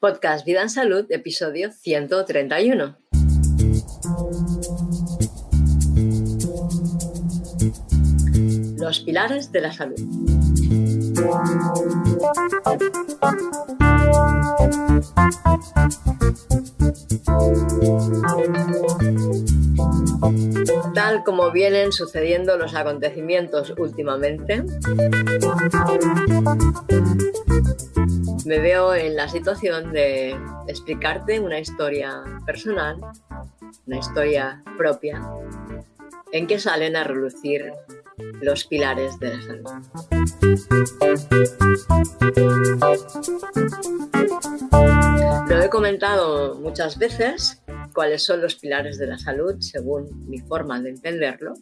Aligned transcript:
Podcast 0.00 0.46
Vida 0.46 0.62
en 0.62 0.70
Salud, 0.70 1.06
episodio 1.10 1.72
131. 1.72 2.96
Los 8.78 9.00
pilares 9.00 9.50
de 9.50 9.60
la 9.60 9.72
salud. 9.72 9.96
Tal 20.94 21.24
como 21.24 21.50
vienen 21.50 21.90
sucediendo 21.90 22.56
los 22.56 22.76
acontecimientos 22.76 23.74
últimamente, 23.76 24.62
me 28.48 28.60
veo 28.60 28.94
en 28.94 29.14
la 29.14 29.28
situación 29.28 29.92
de 29.92 30.34
explicarte 30.68 31.38
una 31.38 31.60
historia 31.60 32.24
personal, 32.46 32.96
una 33.86 33.98
historia 33.98 34.62
propia, 34.78 35.20
en 36.32 36.46
que 36.46 36.58
salen 36.58 36.96
a 36.96 37.04
relucir 37.04 37.70
los 38.40 38.64
pilares 38.64 39.18
de 39.18 39.36
la 39.36 39.42
salud. 39.42 39.70
Lo 45.50 45.62
he 45.62 45.68
comentado 45.68 46.54
muchas 46.54 46.98
veces 46.98 47.62
cuáles 47.92 48.24
son 48.24 48.40
los 48.40 48.56
pilares 48.56 48.96
de 48.96 49.08
la 49.08 49.18
salud 49.18 49.56
según 49.60 50.26
mi 50.26 50.38
forma 50.38 50.80
de 50.80 50.88
entenderlo, 50.88 51.52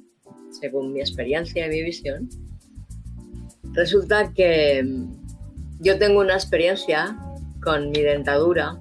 según 0.53 0.92
mi 0.92 1.00
experiencia 1.00 1.66
y 1.66 1.69
mi 1.69 1.83
visión. 1.83 2.28
Resulta 3.73 4.33
que 4.33 4.84
yo 5.79 5.98
tengo 5.98 6.21
una 6.21 6.35
experiencia 6.35 7.16
con 7.62 7.91
mi 7.91 8.01
dentadura 8.03 8.80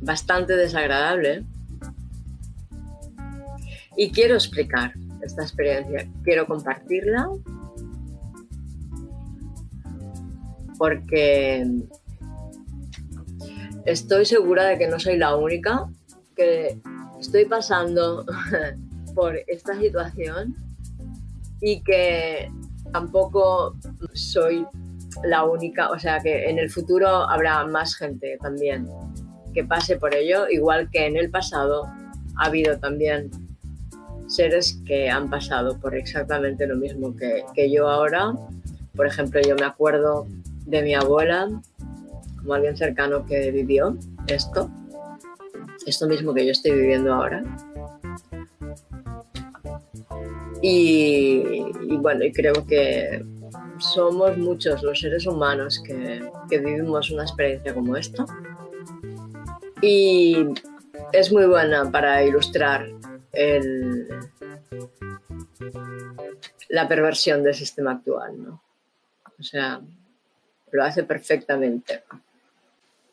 bastante 0.00 0.56
desagradable 0.56 1.44
y 3.96 4.10
quiero 4.10 4.34
explicar 4.34 4.92
esta 5.22 5.42
experiencia, 5.42 6.08
quiero 6.22 6.46
compartirla 6.46 7.28
porque 10.78 11.66
estoy 13.84 14.24
segura 14.24 14.64
de 14.64 14.78
que 14.78 14.86
no 14.86 15.00
soy 15.00 15.18
la 15.18 15.36
única 15.36 15.88
que 16.36 16.80
estoy 17.20 17.44
pasando 17.46 18.24
por 19.14 19.36
esta 19.48 19.76
situación 19.78 20.54
y 21.60 21.82
que 21.82 22.50
tampoco 22.92 23.76
soy 24.14 24.64
la 25.24 25.44
única, 25.44 25.90
o 25.90 25.98
sea 25.98 26.20
que 26.20 26.48
en 26.48 26.58
el 26.58 26.70
futuro 26.70 27.08
habrá 27.08 27.64
más 27.66 27.96
gente 27.96 28.38
también 28.40 28.88
que 29.54 29.64
pase 29.64 29.96
por 29.96 30.14
ello, 30.14 30.48
igual 30.48 30.90
que 30.90 31.06
en 31.06 31.16
el 31.16 31.30
pasado 31.30 31.84
ha 32.36 32.46
habido 32.46 32.78
también 32.78 33.30
seres 34.26 34.80
que 34.86 35.08
han 35.08 35.30
pasado 35.30 35.78
por 35.80 35.96
exactamente 35.96 36.66
lo 36.66 36.76
mismo 36.76 37.16
que, 37.16 37.44
que 37.54 37.70
yo 37.70 37.88
ahora. 37.88 38.34
Por 38.94 39.06
ejemplo, 39.06 39.40
yo 39.40 39.56
me 39.56 39.64
acuerdo 39.64 40.26
de 40.66 40.82
mi 40.82 40.94
abuela, 40.94 41.48
como 42.38 42.54
alguien 42.54 42.76
cercano 42.76 43.24
que 43.24 43.50
vivió 43.50 43.96
esto, 44.26 44.70
esto 45.86 46.06
mismo 46.06 46.34
que 46.34 46.44
yo 46.44 46.52
estoy 46.52 46.72
viviendo 46.72 47.14
ahora. 47.14 47.42
Y, 50.60 51.62
bueno, 51.98 52.24
y 52.24 52.32
creo 52.32 52.66
que 52.66 53.24
somos 53.78 54.36
muchos 54.36 54.82
los 54.82 55.00
seres 55.00 55.26
humanos 55.26 55.82
que, 55.84 56.30
vivimos 56.50 57.10
una 57.10 57.22
experiencia 57.22 57.74
como 57.74 57.96
esta. 57.96 58.24
Y 59.80 60.36
es 61.12 61.32
muy 61.32 61.46
buena 61.46 61.90
para 61.90 62.22
ilustrar 62.24 62.88
la 66.68 66.88
perversión 66.88 67.42
del 67.42 67.54
sistema 67.54 67.92
actual, 67.92 68.42
¿no? 68.42 68.62
O 69.38 69.42
sea, 69.42 69.80
lo 70.72 70.84
hace 70.84 71.04
perfectamente. 71.04 72.02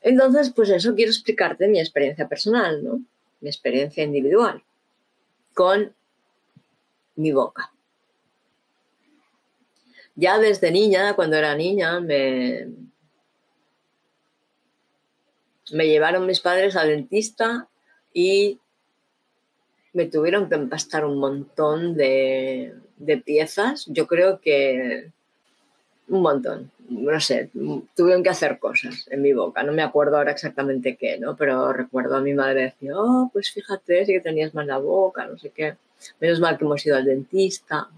Entonces, 0.01 0.51
pues 0.51 0.69
eso 0.69 0.95
quiero 0.95 1.11
explicarte 1.11 1.67
mi 1.67 1.79
experiencia 1.79 2.27
personal, 2.27 2.83
¿no? 2.83 3.01
Mi 3.41 3.49
experiencia 3.49 4.03
individual 4.03 4.63
con 5.53 5.93
mi 7.15 7.31
boca. 7.31 7.71
Ya 10.15 10.39
desde 10.39 10.71
niña, 10.71 11.13
cuando 11.15 11.35
era 11.35 11.55
niña, 11.55 11.99
me, 11.99 12.67
llevaron 15.71 16.25
mis 16.25 16.39
padres 16.39 16.75
al 16.75 16.87
dentista 16.87 17.67
y 18.13 18.59
me 19.93 20.05
tuvieron 20.05 20.47
que 20.47 20.55
empastar 20.55 21.05
un 21.05 21.19
montón 21.19 21.95
de, 21.95 22.73
de, 22.97 23.17
piezas. 23.17 23.85
Yo 23.87 24.07
creo 24.07 24.39
que 24.39 25.11
un 26.07 26.21
montón, 26.21 26.71
no 26.89 27.19
sé, 27.19 27.49
tuvieron 27.95 28.23
que 28.23 28.29
hacer 28.29 28.59
cosas 28.59 29.07
en 29.09 29.21
mi 29.21 29.33
boca. 29.33 29.63
No 29.63 29.73
me 29.73 29.83
acuerdo 29.83 30.17
ahora 30.17 30.31
exactamente 30.31 30.95
qué, 30.95 31.17
¿no? 31.17 31.35
Pero 31.35 31.73
recuerdo 31.73 32.15
a 32.15 32.21
mi 32.21 32.33
madre 32.33 32.63
decir, 32.63 32.91
oh, 32.93 33.29
pues 33.33 33.51
fíjate, 33.51 34.05
sí 34.05 34.13
que 34.13 34.21
tenías 34.21 34.53
mal 34.53 34.67
la 34.67 34.77
boca, 34.77 35.25
no 35.25 35.37
sé 35.37 35.49
qué. 35.49 35.75
Menos 36.19 36.39
mal 36.39 36.57
que 36.57 36.65
hemos 36.65 36.85
ido 36.85 36.95
al 36.95 37.05
dentista. 37.05 37.89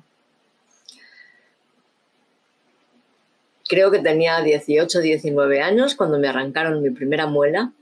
Creo 3.67 3.91
que 3.91 4.00
tenía 4.00 4.41
18, 4.41 5.00
19 5.00 5.61
años 5.61 5.95
cuando 5.95 6.19
me 6.19 6.28
arrancaron 6.28 6.81
mi 6.81 6.89
primera 6.89 7.28
muela. 7.28 7.73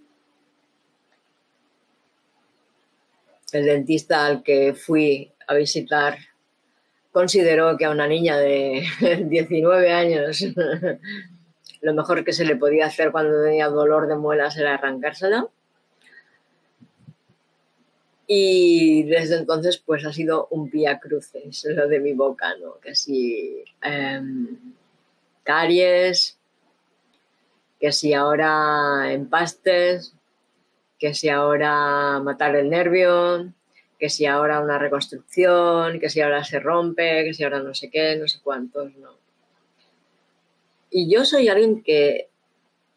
El 3.52 3.66
dentista 3.66 4.26
al 4.26 4.44
que 4.44 4.74
fui 4.74 5.32
a 5.48 5.54
visitar 5.54 6.18
consideró 7.12 7.78
que 7.78 7.86
a 7.86 7.92
una 7.92 8.08
niña 8.08 8.38
de 8.38 8.84
19 9.30 9.92
años 9.92 10.44
lo 11.82 11.94
mejor 11.94 12.26
que 12.26 12.34
se 12.34 12.46
le 12.46 12.56
podía 12.56 12.88
hacer 12.88 13.12
cuando 13.12 13.44
tenía 13.44 13.70
dolor 13.70 14.08
de 14.08 14.16
muelas 14.16 14.58
era 14.58 14.74
arrancársela. 14.74 15.48
Y 18.28 19.04
desde 19.04 19.38
entonces 19.38 19.78
pues 19.78 20.04
ha 20.04 20.12
sido 20.12 20.48
un 20.50 20.70
pía 20.70 21.00
cruces 21.00 21.64
lo 21.70 21.88
de 21.88 22.00
mi 22.00 22.14
boca, 22.14 22.56
¿no? 22.58 22.80
Si 22.94 23.64
caries, 25.46 26.38
que 27.80 27.92
si 27.92 28.14
ahora 28.14 29.14
empastes, 29.14 30.14
que 31.00 31.14
si 31.14 31.30
ahora 31.30 32.20
matar 32.20 32.56
el 32.56 32.70
nervio, 32.70 33.54
que 34.00 34.10
si 34.10 34.26
ahora 34.26 34.60
una 34.60 34.78
reconstrucción, 34.78 36.00
que 36.00 36.10
si 36.10 36.20
ahora 36.22 36.44
se 36.44 36.60
rompe, 36.60 37.24
que 37.24 37.34
si 37.34 37.44
ahora 37.44 37.60
no 37.60 37.74
sé 37.74 37.90
qué, 37.90 38.16
no 38.18 38.28
sé 38.28 38.40
cuántos, 38.44 38.94
no. 38.96 39.12
Y 40.90 41.10
yo 41.10 41.26
soy 41.26 41.48
alguien 41.48 41.84
que 41.84 42.30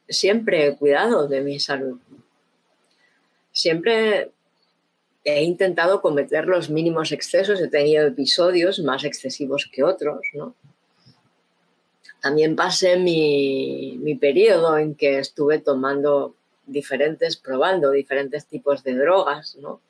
siempre 0.08 0.66
he 0.66 0.76
cuidado 0.76 1.28
de 1.28 1.40
mi 1.40 1.60
salud. 1.60 1.98
Siempre 3.52 4.30
he 5.24 5.42
intentado 5.42 6.00
cometer 6.00 6.46
los 6.46 6.70
mínimos 6.70 7.12
excesos, 7.12 7.60
he 7.60 7.68
tenido 7.68 8.06
episodios 8.06 8.78
más 8.80 9.04
excesivos 9.04 9.68
que 9.70 9.82
otros, 9.82 10.20
¿no? 10.32 10.54
También 12.20 12.56
pasé 12.56 12.98
mi, 12.98 14.18
periodo 14.20 14.78
en 14.78 14.94
que 14.94 15.18
estuve 15.18 15.58
tomando 15.60 16.34
diferentes, 16.66 17.36
probando 17.36 17.90
diferentes 17.90 18.46
tipos 18.46 18.82
de 18.82 18.94
drogas, 18.94 19.56
¿no? 19.56 19.80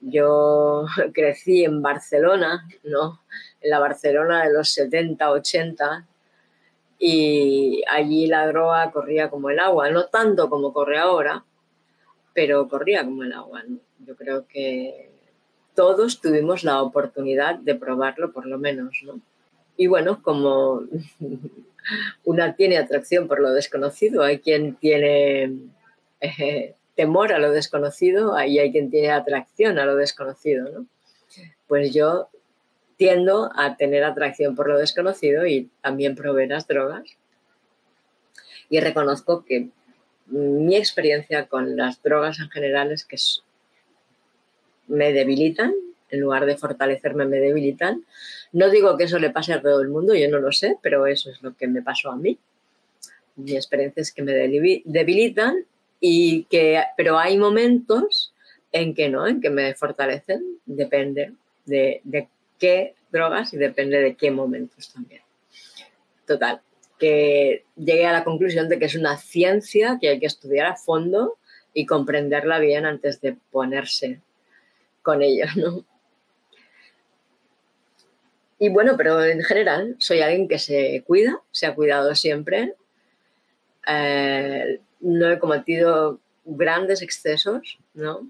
Yo 0.00 0.84
crecí 1.14 1.64
en 1.64 1.80
Barcelona, 1.80 2.68
¿no? 2.82 3.20
En 3.60 3.70
la 3.70 3.78
Barcelona 3.78 4.44
de 4.44 4.52
los 4.52 4.70
70, 4.72 5.30
80, 5.30 6.06
y 6.98 7.82
allí 7.88 8.26
la 8.26 8.46
droga 8.46 8.90
corría 8.90 9.30
como 9.30 9.50
el 9.50 9.58
agua, 9.58 9.90
no 9.90 10.06
tanto 10.06 10.48
como 10.48 10.72
corre 10.72 10.98
ahora, 10.98 11.44
pero 12.32 12.68
corría 12.68 13.04
como 13.04 13.22
el 13.22 13.32
agua. 13.32 13.62
Yo 14.00 14.16
creo 14.16 14.46
que 14.46 15.10
todos 15.74 16.20
tuvimos 16.20 16.64
la 16.64 16.82
oportunidad 16.82 17.56
de 17.56 17.74
probarlo 17.74 18.32
por 18.32 18.46
lo 18.46 18.58
menos, 18.58 19.02
¿no? 19.04 19.20
Y 19.76 19.86
bueno, 19.86 20.22
como 20.22 20.82
una 22.24 22.54
tiene 22.54 22.78
atracción 22.78 23.28
por 23.28 23.40
lo 23.40 23.52
desconocido, 23.52 24.22
hay 24.22 24.38
quien 24.38 24.76
tiene 24.76 25.52
eh, 26.20 26.74
temor 26.94 27.32
a 27.32 27.38
lo 27.38 27.50
desconocido, 27.50 28.36
ahí 28.36 28.58
hay 28.58 28.72
quien 28.72 28.90
tiene 28.90 29.10
atracción 29.10 29.78
a 29.78 29.86
lo 29.86 29.96
desconocido, 29.96 30.70
¿no? 30.70 30.86
Pues 31.66 31.92
yo 31.92 32.28
tiendo 32.96 33.50
a 33.56 33.76
tener 33.76 34.04
atracción 34.04 34.54
por 34.54 34.68
lo 34.68 34.78
desconocido 34.78 35.46
y 35.46 35.70
también 35.82 36.14
probé 36.14 36.46
las 36.46 36.66
drogas. 36.66 37.04
Y 38.68 38.80
reconozco 38.80 39.44
que 39.44 39.68
mi 40.26 40.76
experiencia 40.76 41.46
con 41.46 41.76
las 41.76 42.02
drogas 42.02 42.38
en 42.38 42.50
general 42.50 42.92
es 42.92 43.04
que 43.04 43.16
me 44.86 45.12
debilitan, 45.12 45.74
en 46.14 46.20
lugar 46.20 46.46
de 46.46 46.56
fortalecerme 46.56 47.26
me 47.26 47.38
debilitan. 47.38 48.04
No 48.52 48.70
digo 48.70 48.96
que 48.96 49.04
eso 49.04 49.18
le 49.18 49.30
pase 49.30 49.52
a 49.52 49.60
todo 49.60 49.80
el 49.80 49.88
mundo, 49.88 50.14
yo 50.14 50.28
no 50.30 50.38
lo 50.38 50.52
sé, 50.52 50.78
pero 50.82 51.06
eso 51.06 51.30
es 51.30 51.42
lo 51.42 51.56
que 51.56 51.66
me 51.66 51.82
pasó 51.82 52.10
a 52.10 52.16
mí. 52.16 52.38
Mi 53.36 53.56
experiencia 53.56 54.00
es 54.00 54.12
que 54.12 54.22
me 54.22 54.32
debilitan 54.32 55.64
y 56.00 56.44
que, 56.44 56.82
pero 56.96 57.18
hay 57.18 57.36
momentos 57.36 58.32
en 58.72 58.94
que 58.94 59.08
no, 59.08 59.26
en 59.26 59.40
que 59.40 59.50
me 59.50 59.74
fortalecen, 59.74 60.58
depende 60.66 61.32
de, 61.66 62.00
de 62.04 62.28
qué 62.58 62.94
drogas 63.10 63.52
y 63.54 63.56
depende 63.56 64.00
de 64.00 64.14
qué 64.14 64.30
momentos 64.30 64.92
también. 64.92 65.22
Total, 66.26 66.60
que 66.98 67.64
llegué 67.76 68.06
a 68.06 68.12
la 68.12 68.24
conclusión 68.24 68.68
de 68.68 68.78
que 68.78 68.86
es 68.86 68.94
una 68.94 69.16
ciencia 69.16 69.98
que 70.00 70.08
hay 70.08 70.20
que 70.20 70.26
estudiar 70.26 70.66
a 70.66 70.76
fondo 70.76 71.38
y 71.72 71.86
comprenderla 71.86 72.58
bien 72.58 72.86
antes 72.86 73.20
de 73.20 73.36
ponerse 73.50 74.20
con 75.02 75.22
ella, 75.22 75.46
¿no? 75.56 75.84
Y 78.58 78.68
bueno, 78.68 78.96
pero 78.96 79.22
en 79.24 79.42
general 79.42 79.96
soy 79.98 80.20
alguien 80.20 80.48
que 80.48 80.58
se 80.58 81.02
cuida, 81.06 81.40
se 81.50 81.66
ha 81.66 81.74
cuidado 81.74 82.14
siempre. 82.14 82.74
Eh, 83.86 84.80
no 85.00 85.30
he 85.30 85.38
cometido 85.38 86.20
grandes 86.44 87.02
excesos, 87.02 87.78
¿no? 87.94 88.26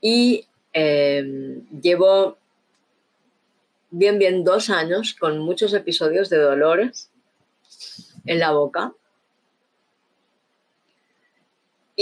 Y 0.00 0.46
em, 0.72 1.64
llevo 1.80 2.38
bien, 3.90 4.18
bien 4.18 4.42
dos 4.42 4.70
años 4.70 5.14
con 5.14 5.38
muchos 5.38 5.74
episodios 5.74 6.28
de 6.30 6.38
dolores 6.38 7.10
en 8.24 8.38
la 8.40 8.52
boca. 8.52 8.92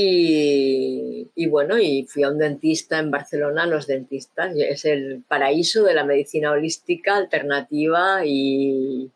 Y, 0.02 1.46
bueno, 1.46 1.78
y 1.78 2.04
fui 2.04 2.22
a 2.22 2.30
un 2.30 2.38
dentista 2.38 2.98
en 2.98 3.10
Barcelona, 3.10 3.66
los 3.66 3.86
dentistas, 3.86 4.54
es 4.56 4.84
el 4.84 5.22
paraíso 5.26 5.84
de 5.84 5.94
la 5.94 6.04
medicina 6.04 6.52
holística 6.52 7.16
alternativa 7.16 8.24
y, 8.24 9.10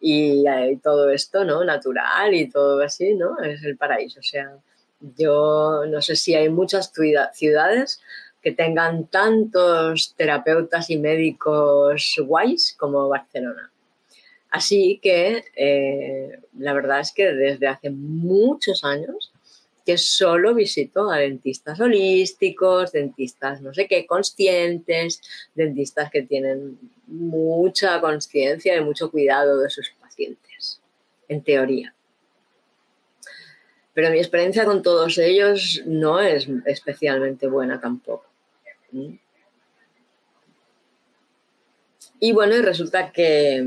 y, 0.00 0.44
todo 0.82 1.10
esto, 1.10 1.44
¿no? 1.44 1.64
Natural 1.64 2.34
y 2.34 2.48
todo 2.48 2.82
así, 2.82 3.14
¿no? 3.14 3.38
Es 3.40 3.62
el 3.64 3.76
paraíso. 3.76 4.20
O 4.20 4.22
sea, 4.22 4.56
yo 5.00 5.84
no 5.88 6.02
sé 6.02 6.16
si 6.16 6.34
hay 6.34 6.48
muchas 6.48 6.92
ciudades 7.34 8.00
que 8.42 8.52
tengan 8.52 9.06
tantos 9.06 10.14
terapeutas 10.16 10.90
y 10.90 10.98
médicos 10.98 12.16
guays 12.24 12.74
como 12.78 13.08
Barcelona. 13.08 13.70
Así 14.50 14.98
que 15.02 15.44
eh, 15.54 16.40
la 16.58 16.72
verdad 16.72 17.00
es 17.00 17.12
que 17.12 17.32
desde 17.32 17.66
hace 17.66 17.90
muchos 17.90 18.84
años 18.84 19.32
que 19.86 19.96
solo 19.96 20.52
visito 20.52 21.10
a 21.10 21.18
dentistas 21.18 21.80
holísticos, 21.80 22.90
dentistas 22.90 23.62
no 23.62 23.72
sé 23.72 23.86
qué, 23.86 24.04
conscientes, 24.04 25.20
dentistas 25.54 26.10
que 26.10 26.22
tienen 26.22 26.78
mucha 27.06 28.00
conciencia 28.00 28.76
y 28.76 28.80
mucho 28.84 29.12
cuidado 29.12 29.60
de 29.60 29.70
sus 29.70 29.90
pacientes, 30.00 30.80
en 31.28 31.42
teoría. 31.42 31.94
Pero 33.94 34.10
mi 34.10 34.18
experiencia 34.18 34.64
con 34.64 34.82
todos 34.82 35.16
ellos 35.18 35.82
no 35.86 36.20
es 36.20 36.48
especialmente 36.66 37.46
buena 37.46 37.80
tampoco. 37.80 38.26
Y 42.18 42.32
bueno, 42.32 42.56
y 42.56 42.60
resulta 42.60 43.12
que 43.12 43.64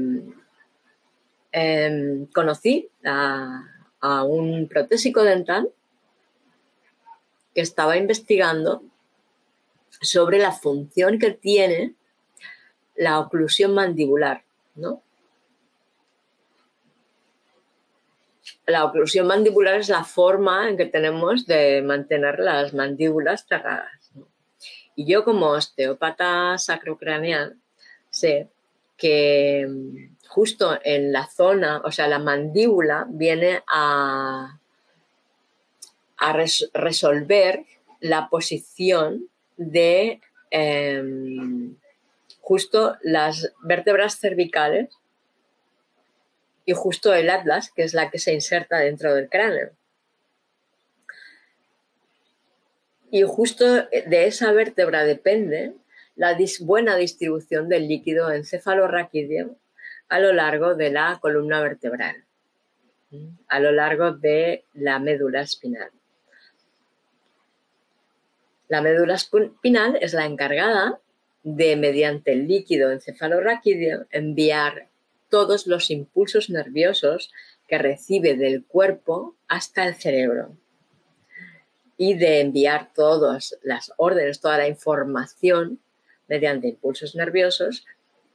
em, 1.51 2.25
conocí 2.27 2.89
a, 3.06 3.63
un 4.24 4.68
protésico 4.68 5.24
dental 5.24 5.69
que 7.54 7.62
estaba 7.62 7.98
investigando 7.98 8.84
sobre 10.01 10.40
la 10.40 10.51
función 10.51 11.19
que 11.19 11.31
tiene 11.31 11.96
la 12.96 13.19
oclusión 13.19 13.74
mandibular, 13.74 14.44
¿no? 14.75 15.01
La 18.66 18.86
oclusión 18.86 19.25
mandibular 19.25 19.80
es 19.80 19.90
la 19.90 20.04
forma 20.04 20.69
en 20.69 20.78
que 20.78 20.86
tenemos 20.86 21.48
de 21.48 21.81
mantener 21.81 22.40
las 22.40 22.74
mandíbulas 22.74 23.46
cerradas. 23.48 24.12
Y 24.96 25.06
yo 25.06 25.24
como 25.24 25.48
osteópata 25.48 26.57
sacrocraneal 26.57 27.57
sé 28.10 28.50
que 28.98 29.66
mm, 29.68 30.18
justo 30.28 30.78
en 30.84 31.12
la 31.12 31.25
zona, 31.28 31.81
o 31.84 31.92
sea, 31.92 32.07
la 32.07 32.19
mandíbula 32.19 33.07
viene 33.10 33.63
a, 33.68 34.58
a 36.19 36.33
resolver 36.74 37.66
la 38.00 38.30
posición 38.30 39.30
de 39.57 40.21
em, 40.51 41.75
justo 42.42 42.98
las 43.01 43.54
vértebras 43.62 44.19
cervicales 44.19 44.89
y 46.66 46.74
justo 46.74 47.13
el 47.13 47.30
atlas, 47.30 47.71
que 47.75 47.83
es 47.83 47.94
la 47.94 48.10
que 48.10 48.19
se 48.19 48.33
inserta 48.33 48.77
dentro 48.77 49.13
del 49.16 49.30
cráneo. 49.30 49.71
Y 53.12 53.24
justo 53.24 53.65
de 53.65 54.27
esa 54.27 54.51
vértebra 54.51 55.04
depende 55.04 55.74
la 56.15 56.38
buena 56.62 56.95
distribución 56.95 57.69
del 57.69 57.88
líquido 57.88 58.31
encefalorraquídeo 58.31 59.56
a 60.10 60.19
lo 60.19 60.33
largo 60.33 60.75
de 60.75 60.92
la 60.92 61.18
columna 61.22 61.62
vertebral, 61.62 62.25
a 63.48 63.60
lo 63.60 63.72
largo 63.72 64.12
de 64.12 64.65
la 64.74 65.00
médula 65.00 65.42
espinal. 65.42 65.92
La 68.69 68.81
médula 68.81 69.16
espinal 69.16 69.98
es 70.00 70.13
la 70.13 70.25
encargada 70.25 71.00
de, 71.44 71.75
mediante 71.75 72.31
el 72.31 72.48
líquido 72.48 72.92
encefalorraquídeo, 72.92 74.06
enviar 74.12 74.88
todos 75.30 75.66
los 75.66 75.89
impulsos 75.89 76.51
nerviosos 76.51 77.31
que 77.68 77.80
recibe 77.80 78.36
del 78.36 78.63
cuerpo 78.63 79.36
hasta 79.48 79.88
el 79.88 79.95
cerebro 79.95 80.56
y 81.98 82.13
de 82.13 82.42
enviar 82.42 82.94
todas 82.94 83.57
las 83.63 83.92
órdenes, 83.98 84.39
toda 84.39 84.60
la 84.60 84.68
información 84.68 85.80
mediante 86.27 86.68
impulsos 86.68 87.15
nerviosos 87.15 87.86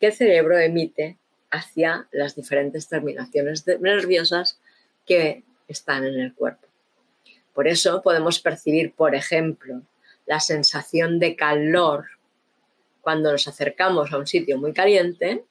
que 0.00 0.08
el 0.08 0.12
cerebro 0.12 0.58
emite 0.58 1.16
hacia 1.50 2.08
las 2.10 2.34
diferentes 2.34 2.88
terminaciones 2.88 3.64
nerviosas 3.80 4.58
que 5.06 5.44
están 5.68 6.04
en 6.04 6.18
el 6.18 6.34
cuerpo. 6.34 6.66
Por 7.54 7.68
eso 7.68 8.02
podemos 8.02 8.40
percibir, 8.40 8.92
por 8.92 9.14
ejemplo, 9.14 9.82
la 10.26 10.40
sensación 10.40 11.18
de 11.18 11.36
calor 11.36 12.06
cuando 13.00 13.30
nos 13.30 13.46
acercamos 13.46 14.12
a 14.12 14.18
un 14.18 14.26
sitio 14.26 14.58
muy 14.58 14.72
caliente 14.72 15.44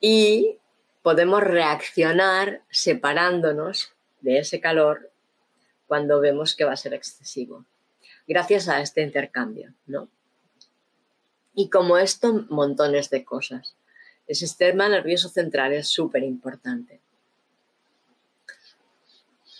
y 0.00 0.58
podemos 1.02 1.42
reaccionar 1.42 2.62
separándonos 2.70 3.92
de 4.20 4.38
ese 4.38 4.60
calor 4.60 5.10
cuando 5.86 6.20
vemos 6.20 6.54
que 6.54 6.64
va 6.64 6.72
a 6.72 6.76
ser 6.76 6.94
excesivo, 6.94 7.64
gracias 8.26 8.68
a 8.68 8.80
este 8.80 9.02
intercambio, 9.02 9.74
¿no? 9.86 10.08
Y 11.54 11.70
como 11.70 11.98
esto, 11.98 12.46
montones 12.50 13.10
de 13.10 13.24
cosas. 13.24 13.74
El 14.28 14.36
sistema 14.36 14.88
nervioso 14.88 15.28
central 15.28 15.72
es 15.72 15.88
súper 15.88 16.22
importante. 16.22 17.00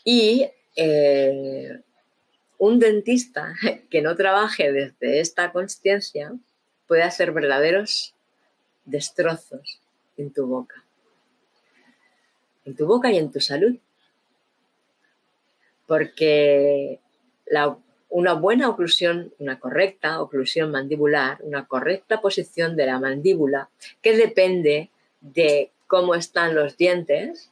Y 0.05 0.49
eh, 0.77 1.83
un 2.59 2.79
dentista 2.79 3.55
que 3.91 4.03
no 4.03 4.15
trabaje 4.17 4.73
desde 4.73 5.21
esta 5.21 5.53
conciencia 5.53 6.33
puede 6.87 7.03
hacer 7.03 7.33
verdaderos 7.33 8.15
destrozos 8.85 9.81
en 10.17 10.33
tu 10.33 10.47
boca. 10.47 10.85
En 12.65 12.77
tu 12.77 12.87
boca 12.87 13.11
y 13.11 13.19
en 13.19 13.31
tu 13.31 13.41
salud 13.41 13.79
porque 15.89 17.01
una 18.11 18.35
buena 18.35 18.69
oclusión, 18.69 19.33
una 19.39 19.59
correcta 19.59 20.21
oclusión 20.21 20.71
mandibular, 20.71 21.39
una 21.41 21.67
correcta 21.67 22.21
posición 22.21 22.77
de 22.77 22.87
la 22.87 23.01
mandíbula, 23.01 23.71
que 24.03 24.17
depende 24.17 24.91
de 25.21 25.73
cómo 25.87 26.15
están 26.15 26.55
los 26.55 26.77
dientes, 26.77 27.51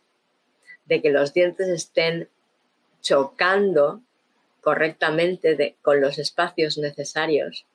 de 0.84 1.00
que 1.00 1.10
los 1.10 1.32
dientes 1.32 1.68
estén 1.68 2.28
chocando 3.00 4.02
correctamente 4.66 5.76
con 5.80 6.00
los 6.00 6.18
espacios 6.18 6.76
necesarios, 6.76 7.66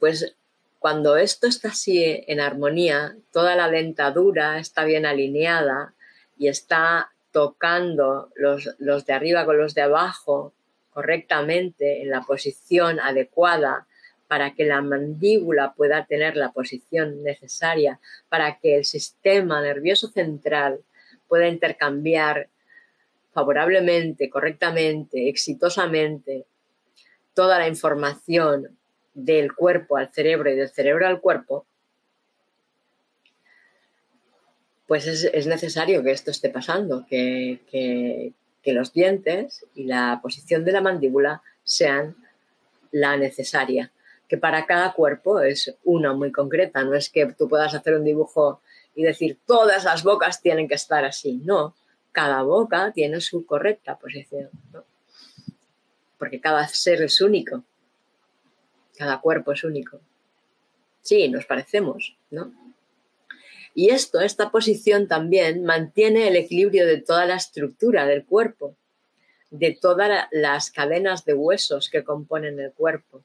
pues 0.00 0.34
cuando 0.80 1.16
esto 1.16 1.46
está 1.46 1.68
así 1.68 2.24
en 2.26 2.40
armonía, 2.40 3.14
toda 3.30 3.54
la 3.54 3.70
dentadura 3.70 4.58
está 4.58 4.82
bien 4.82 5.06
alineada 5.06 5.94
y 6.36 6.48
está 6.48 7.12
tocando 7.30 8.32
los, 8.34 8.74
de 9.06 9.12
arriba 9.12 9.44
con 9.44 9.58
los 9.58 9.76
de 9.76 9.82
abajo 9.82 10.54
correctamente 10.92 12.02
en 12.02 12.10
la 12.10 12.22
posición 12.22 12.98
adecuada 12.98 13.86
para 14.26 14.56
que 14.56 14.64
la 14.64 14.82
mandíbula 14.82 15.74
pueda 15.74 16.04
tener 16.06 16.36
la 16.36 16.50
posición 16.50 17.22
necesaria, 17.22 18.00
para 18.28 18.58
que 18.58 18.74
el 18.74 18.84
sistema 18.84 19.62
nervioso 19.62 20.08
central 20.08 20.80
pueda 21.28 21.46
intercambiar 21.46 22.48
favorablemente, 23.32 24.28
correctamente, 24.28 25.28
exitosamente 25.28 26.46
toda 27.34 27.58
la 27.58 27.68
información 27.68 28.76
del 29.14 29.54
cuerpo 29.54 29.96
al 29.96 30.12
cerebro 30.12 30.50
y 30.50 30.56
del 30.56 30.70
cerebro 30.70 31.06
al 31.06 31.20
cuerpo, 31.20 31.66
pues 34.86 35.06
es, 35.06 35.46
necesario 35.46 36.02
que 36.02 36.10
esto 36.10 36.32
esté 36.32 36.50
pasando, 36.50 37.06
que, 37.08 38.32
los 38.64 38.92
dientes 38.92 39.64
y 39.74 39.84
la 39.84 40.18
posición 40.22 40.64
de 40.64 40.72
la 40.72 40.80
mandíbula 40.80 41.42
sean 41.62 42.16
la 42.90 43.16
necesaria, 43.16 43.92
que 44.28 44.36
para 44.36 44.66
cada 44.66 44.92
cuerpo 44.92 45.40
es 45.40 45.76
una 45.84 46.12
muy 46.12 46.32
concreta, 46.32 46.82
no 46.82 46.94
es 46.94 47.08
que 47.08 47.26
tú 47.34 47.48
puedas 47.48 47.72
hacer 47.72 47.94
un 47.94 48.04
dibujo 48.04 48.62
y 48.94 49.04
decir 49.04 49.38
todas 49.46 49.84
las 49.84 50.02
bocas 50.02 50.42
tienen 50.42 50.66
que 50.66 50.74
estar 50.74 51.04
así, 51.04 51.40
no, 51.44 51.74
cada 52.12 52.42
boca 52.42 52.92
tiene 52.92 53.20
su 53.20 53.46
correcta 53.46 53.98
posición, 53.98 54.50
porque 56.18 56.40
cada 56.40 56.66
ser 56.68 57.02
es 57.02 57.20
único, 57.20 57.64
cada 58.96 59.20
cuerpo 59.20 59.52
es 59.52 59.64
único. 59.64 60.00
Sí, 61.02 61.28
nos 61.28 61.46
parecemos, 61.46 62.16
¿no? 62.30 62.52
Y 63.74 63.90
esto, 63.90 64.20
esta 64.20 64.50
posición 64.50 65.06
también 65.06 65.64
mantiene 65.64 66.28
el 66.28 66.36
equilibrio 66.36 66.86
de 66.86 67.00
toda 67.00 67.24
la 67.24 67.36
estructura 67.36 68.04
del 68.04 68.24
cuerpo, 68.24 68.76
de 69.50 69.76
todas 69.80 70.26
las 70.32 70.70
cadenas 70.70 71.24
de 71.24 71.34
huesos 71.34 71.88
que 71.88 72.04
componen 72.04 72.58
el 72.60 72.72
cuerpo. 72.72 73.22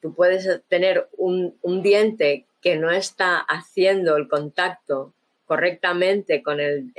Tú 0.00 0.14
puedes 0.14 0.62
tener 0.68 1.08
un, 1.16 1.58
diente 1.82 2.46
que 2.60 2.76
no 2.76 2.90
está 2.90 3.38
haciendo 3.38 4.16
el 4.16 4.28
contacto 4.28 5.12
correctamente 5.48 6.42
con 6.42 6.60
el, 6.60 6.92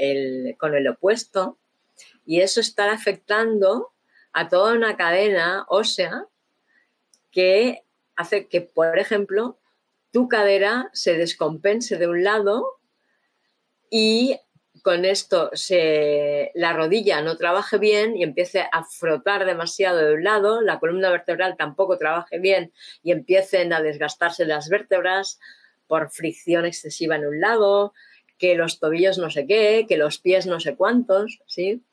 con 0.58 0.76
el 0.76 0.88
opuesto 0.88 1.60
y 2.26 2.42
eso 2.42 2.60
está 2.60 2.92
afectando 2.92 3.92
a 4.34 4.50
toda 4.50 4.74
una 4.74 4.98
cadena 4.98 5.66
ósea 5.70 6.26
que 7.32 7.84
hace 8.16 8.48
que, 8.48 8.62
por 8.62 8.98
ejemplo, 8.98 9.60
tu 10.12 10.28
cadera 10.28 10.90
se 10.94 11.16
descompense 11.16 11.98
de 11.98 12.08
un 12.08 12.24
lado 12.24 12.80
y 13.92 14.36
con 14.82 15.06
esto 15.06 15.52
se, 15.54 16.52
la 16.56 16.74
rodilla 16.74 17.22
no 17.22 17.38
trabaje 17.38 17.78
bien 17.78 18.18
y 18.18 18.24
empiece 18.24 18.68
a 18.72 18.84
frotar 18.84 19.46
demasiado 19.46 20.00
de 20.00 20.14
un 20.16 20.24
lado, 20.24 20.62
la 20.62 20.80
columna 20.80 21.12
vertebral 21.12 21.56
tampoco 21.56 22.00
trabaje 22.00 22.40
bien 22.40 22.74
y 23.04 23.12
empiecen 23.12 23.74
a 23.74 23.82
desgastarse 23.82 24.46
las 24.46 24.70
vértebras 24.70 25.40
por 25.88 26.12
fricción 26.12 26.66
excesiva 26.66 27.16
en 27.16 27.26
un 27.26 27.42
lado, 27.42 27.94
que 28.40 28.56
los 28.56 28.80
tobillos 28.80 29.18
no 29.18 29.30
sé 29.30 29.46
qué, 29.46 29.86
que 29.88 29.98
los 29.98 30.18
pies 30.18 30.48
no 30.48 30.60
sé 30.60 30.76
cuántos, 30.76 31.42
¿sí? 31.46 31.84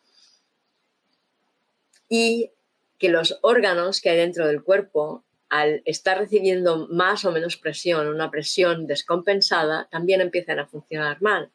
Y 2.08 2.52
que 2.98 3.10
los 3.10 3.38
órganos 3.42 4.00
que 4.00 4.10
hay 4.10 4.16
dentro 4.16 4.46
del 4.46 4.62
cuerpo 4.62 5.24
al 5.48 5.82
estar 5.84 6.18
recibiendo 6.18 6.88
más 6.88 7.24
o 7.24 7.32
menos 7.32 7.56
presión, 7.56 8.08
una 8.08 8.30
presión 8.30 8.86
descompensada, 8.86 9.88
también 9.90 10.20
empiezan 10.20 10.58
a 10.58 10.66
funcionar 10.66 11.20
mal. 11.20 11.50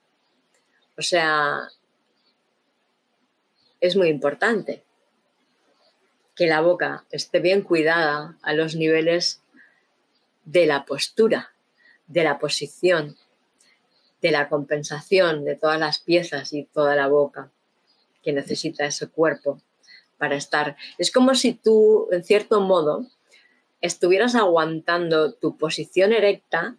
O 0.98 1.02
sea, 1.02 1.70
es 3.80 3.96
muy 3.96 4.10
importante 4.10 4.84
que 6.36 6.48
la 6.48 6.62
boca 6.62 7.06
esté 7.12 7.40
bien 7.40 7.62
cuidada 7.62 8.38
a 8.42 8.54
los 8.54 8.76
niveles 8.76 9.42
de 10.46 10.66
la 10.66 10.86
postura, 10.86 11.54
de 12.08 12.24
la 12.24 12.40
posición, 12.40 13.18
de 14.22 14.32
la 14.32 14.50
compensación 14.50 15.44
de 15.44 15.56
todas 15.56 15.80
las 15.80 16.00
piezas 16.00 16.54
y 16.54 16.66
toda 16.66 16.96
la 16.96 17.08
boca 17.08 17.52
que 18.24 18.34
necesita 18.34 18.86
ese 18.86 19.10
cuerpo 19.10 19.60
para 20.18 20.36
estar. 20.36 20.78
Es 20.98 21.12
como 21.12 21.34
si 21.34 21.54
tú, 21.54 22.08
en 22.12 22.24
cierto 22.24 22.62
modo, 22.62 23.08
estuvieras 23.82 24.36
aguantando 24.36 25.34
tu 25.34 25.58
posición 25.58 26.14
erecta 26.14 26.78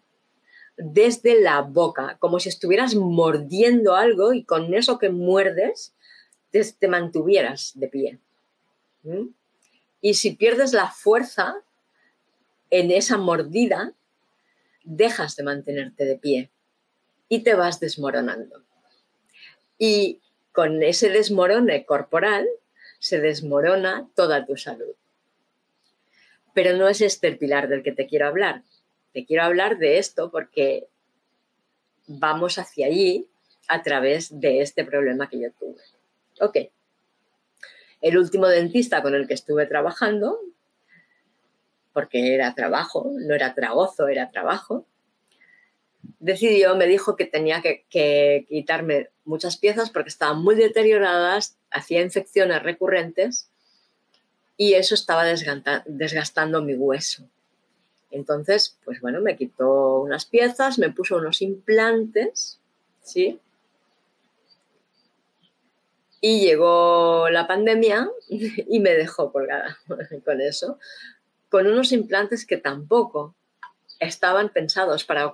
desde 0.76 1.40
la 1.42 1.60
boca, 1.62 2.16
como 2.20 2.38
si 2.38 2.48
estuvieras 2.48 2.94
mordiendo 2.94 3.96
algo 3.96 4.32
y 4.32 4.44
con 4.44 4.72
eso 4.74 4.98
que 4.98 5.10
muerdes 5.10 5.94
te, 6.50 6.88
mantuvieras 6.88 7.72
de 7.74 7.88
pie. 7.88 8.18
¿Mm? 9.02 9.28
Y 10.00 10.14
si 10.14 10.32
pierdes 10.32 10.72
la 10.72 10.90
fuerza 10.90 11.56
en 12.70 12.90
esa 12.90 13.18
mordida, 13.18 13.92
dejas 14.84 15.36
de 15.36 15.42
mantenerte 15.42 16.04
de 16.04 16.16
pie 16.16 16.50
y 17.32 17.38
te 17.38 17.54
vas 17.54 17.80
desmoronando. 17.80 18.62
Y 19.78 20.20
con 20.52 20.82
ese 20.82 21.08
desmorone 21.08 21.86
corporal 21.86 22.46
se 22.98 23.20
desmorona 23.20 24.06
toda 24.14 24.44
tu 24.44 24.58
salud. 24.58 24.94
Pero 26.52 26.76
no 26.76 26.88
es 26.88 27.00
este 27.00 27.28
el 27.28 27.38
pilar 27.38 27.68
del 27.68 27.82
que 27.82 27.92
te 27.92 28.06
quiero 28.06 28.26
hablar. 28.26 28.64
Te 29.14 29.24
quiero 29.24 29.44
hablar 29.44 29.78
de 29.78 29.96
esto 29.96 30.30
porque 30.30 30.88
vamos 32.06 32.58
hacia 32.58 32.88
allí 32.88 33.26
a 33.66 33.82
través 33.82 34.38
de 34.38 34.60
este 34.60 34.84
problema 34.84 35.30
que 35.30 35.40
yo 35.40 35.50
tuve. 35.52 35.80
Ok. 36.38 36.58
El 38.02 38.18
último 38.18 38.46
dentista 38.46 39.00
con 39.00 39.14
el 39.14 39.26
que 39.26 39.32
estuve 39.32 39.64
trabajando, 39.64 40.38
porque 41.94 42.34
era 42.34 42.54
trabajo, 42.54 43.10
no 43.10 43.34
era 43.34 43.54
tragozo, 43.54 44.08
era 44.08 44.30
trabajo, 44.30 44.86
decidió, 46.18 46.76
me 46.76 46.86
dijo 46.86 47.16
que 47.16 47.26
tenía 47.26 47.62
que, 47.62 48.46
quitarme 48.48 49.10
muchas 49.24 49.56
piezas 49.56 49.90
porque 49.90 50.08
estaban 50.08 50.42
muy 50.42 50.54
deterioradas, 50.54 51.56
hacía 51.70 52.02
infecciones 52.02 52.62
recurrentes 52.62 53.48
y 54.56 54.74
eso 54.74 54.94
estaba 54.94 55.24
desgastando 55.24 56.62
mi 56.62 56.74
hueso. 56.74 57.28
Entonces, 58.10 58.78
pues 58.84 59.00
bueno, 59.00 59.20
me 59.20 59.36
quitó 59.36 60.00
unas 60.00 60.26
piezas, 60.26 60.78
me 60.78 60.90
puso 60.90 61.16
unos 61.16 61.40
implantes, 61.40 62.60
¿sí? 63.02 63.40
Y 66.20 66.40
llegó 66.40 67.28
la 67.30 67.48
pandemia 67.48 68.08
y 68.28 68.80
me 68.80 68.90
dejó 68.90 69.32
colgada 69.32 69.78
con 70.24 70.40
eso, 70.40 70.78
con 71.48 71.66
unos 71.66 71.90
implantes 71.92 72.46
que 72.46 72.58
tampoco 72.58 73.34
estaban 74.08 74.48
pensados 74.50 75.04
para 75.04 75.32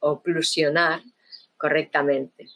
oclusionar 0.00 1.00
correctamente 1.56 2.48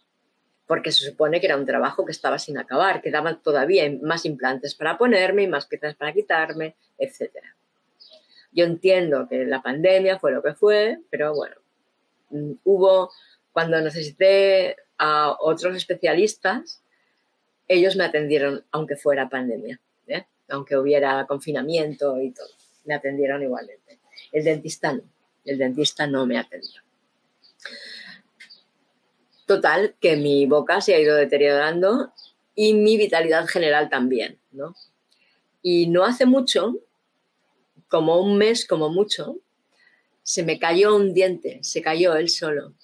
porque 0.67 0.93
se 0.93 1.11
supone 1.11 1.41
que 1.41 1.47
era 1.47 1.57
un 1.57 1.67
trabajo 1.67 2.05
que 2.05 2.13
estaba 2.13 2.39
sin 2.39 2.59
acabar, 2.59 3.03
quedaban 3.03 3.43
todavía 3.43 3.85
más 4.03 4.25
implantes 4.25 4.75
para 4.75 4.97
ponerme 4.97 5.43
y 5.43 5.49
más 5.49 5.67
piezas 5.67 5.95
para 5.95 6.13
quitarme, 6.13 6.75
etc. 6.99 7.31
Yo 8.53 8.65
entiendo 8.65 9.29
que 9.29 9.45
la 9.45 9.63
pandemia 9.63 10.19
fue 10.19 10.33
lo 10.33 10.43
que 10.43 10.55
fue, 10.55 10.99
pero 11.11 11.35
bueno, 11.35 11.57
mm, 12.31 12.53
hubo, 12.65 13.11
cuando 13.53 13.81
necesité 13.81 14.77
a 14.97 15.37
otros 15.39 15.77
especialistas, 15.77 16.83
ellos 17.69 17.97
me 17.97 18.05
atendieron 18.05 18.65
aunque 18.71 18.97
fuera 18.97 19.29
pandemia, 19.29 19.81
¿eh? 20.07 20.25
aunque 20.49 20.77
hubiera 20.77 21.27
confinamiento 21.27 22.21
y 22.21 22.31
todo, 22.31 22.49
me 22.85 22.95
atendieron 22.95 23.43
igualmente. 23.43 23.99
El 24.33 24.45
dentista 24.45 24.93
no, 24.93 25.03
el 25.45 25.59
dentista 25.59 26.07
no 26.07 26.27
me 26.27 26.39
atendió. 26.39 26.83
Total, 29.47 29.95
que 30.01 30.17
mi 30.17 30.47
boca 30.47 30.81
se 30.81 30.95
ha 30.95 31.01
ido 31.01 31.17
deteriorando 31.17 32.13
y 32.55 32.75
mi 32.75 32.97
vitalidad 32.97 33.47
general 33.47 33.91
también, 33.91 34.39
¿no? 34.53 34.75
Y 35.63 35.87
no 35.89 36.05
hace 36.05 36.25
mucho, 36.25 36.79
como 37.89 38.21
un 38.21 38.39
mes 38.39 38.67
como 38.67 38.89
mucho, 38.89 39.37
se 40.23 40.43
me 40.43 40.59
cayó 40.59 40.97
un 40.97 41.13
diente, 41.13 41.61
se 41.63 41.83
cayó 41.83 42.17
él 42.17 42.29
solo. 42.29 42.75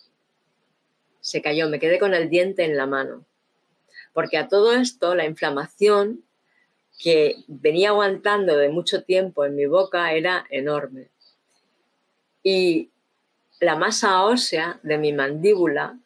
Se 1.21 1.41
cayó, 1.41 1.69
me 1.69 1.81
quedé 1.81 1.99
con 1.99 2.15
el 2.15 2.29
diente 2.29 2.65
en 2.65 2.77
la 2.77 2.87
mano. 2.87 3.25
Porque 4.13 4.37
a 4.37 4.49
todo 4.49 4.73
esto, 4.73 5.15
la 5.15 5.25
inflamación 5.25 6.25
que 6.99 7.37
venía 7.47 7.91
aguantando 7.91 8.57
de 8.57 8.69
mucho 8.69 9.03
tiempo 9.03 9.45
en 9.45 9.57
mi 9.57 9.67
boca 9.67 10.13
era 10.13 10.47
enorme. 10.51 11.09
Y 12.43 12.91
la 13.61 13.77
masa 13.77 14.25
ósea 14.25 14.81
de 14.83 14.99
mi 14.99 15.13
mandíbula 15.13 15.99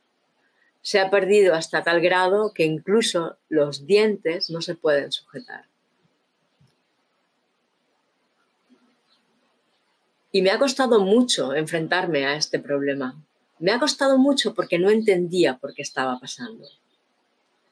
se 0.83 1.01
ha 1.01 1.09
perdido 1.09 1.55
hasta 1.55 1.83
tal 1.83 2.01
grado 2.01 2.53
que 2.53 2.65
incluso 2.65 3.37
los 3.49 3.87
dientes 3.87 4.51
no 4.51 4.61
se 4.61 4.75
pueden 4.75 5.13
sujetar. 5.13 5.65
Y 10.31 10.43
me 10.43 10.51
ha 10.51 10.59
costado 10.59 11.01
mucho 11.01 11.55
enfrentarme 11.55 12.27
a 12.27 12.35
este 12.35 12.59
problema. 12.59 13.15
Me 13.61 13.71
ha 13.71 13.79
costado 13.79 14.19
mucho 14.19 14.53
porque 14.53 14.79
no 14.79 14.91
entendía 14.91 15.57
por 15.59 15.75
qué 15.75 15.83
estaba 15.83 16.19
pasando. 16.19 16.67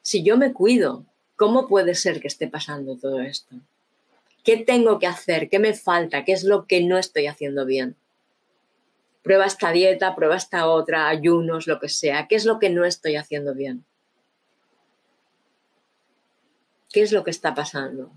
Si 0.00 0.22
yo 0.22 0.38
me 0.38 0.52
cuido, 0.52 1.04
¿cómo 1.36 1.66
puede 1.66 1.94
ser 1.96 2.20
que 2.20 2.28
esté 2.28 2.46
pasando 2.46 2.96
todo 2.96 3.20
esto? 3.20 3.56
¿Qué 4.44 4.58
tengo 4.58 4.98
que 4.98 5.06
hacer? 5.06 5.48
¿Qué 5.50 5.58
me 5.58 5.74
falta? 5.74 6.24
¿Qué 6.24 6.32
es 6.32 6.44
lo 6.44 6.66
que 6.66 6.82
no 6.82 6.98
estoy 6.98 7.26
haciendo 7.26 7.66
bien? 7.66 7.96
Prueba 9.22 9.46
esta 9.46 9.70
dieta, 9.70 10.14
prueba 10.14 10.36
esta 10.36 10.66
otra, 10.68 11.08
ayunos, 11.08 11.66
lo 11.66 11.78
que 11.78 11.88
sea. 11.88 12.26
¿Qué 12.28 12.34
es 12.34 12.44
lo 12.44 12.58
que 12.58 12.70
no 12.70 12.84
estoy 12.84 13.16
haciendo 13.16 13.54
bien? 13.54 13.84
¿Qué 16.92 17.02
es 17.02 17.12
lo 17.12 17.24
que 17.24 17.30
está 17.30 17.54
pasando? 17.54 18.12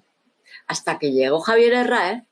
Hasta 0.68 1.00
que 1.00 1.12
llegó 1.12 1.40
Javier 1.40 1.74
Herrera 1.74 2.26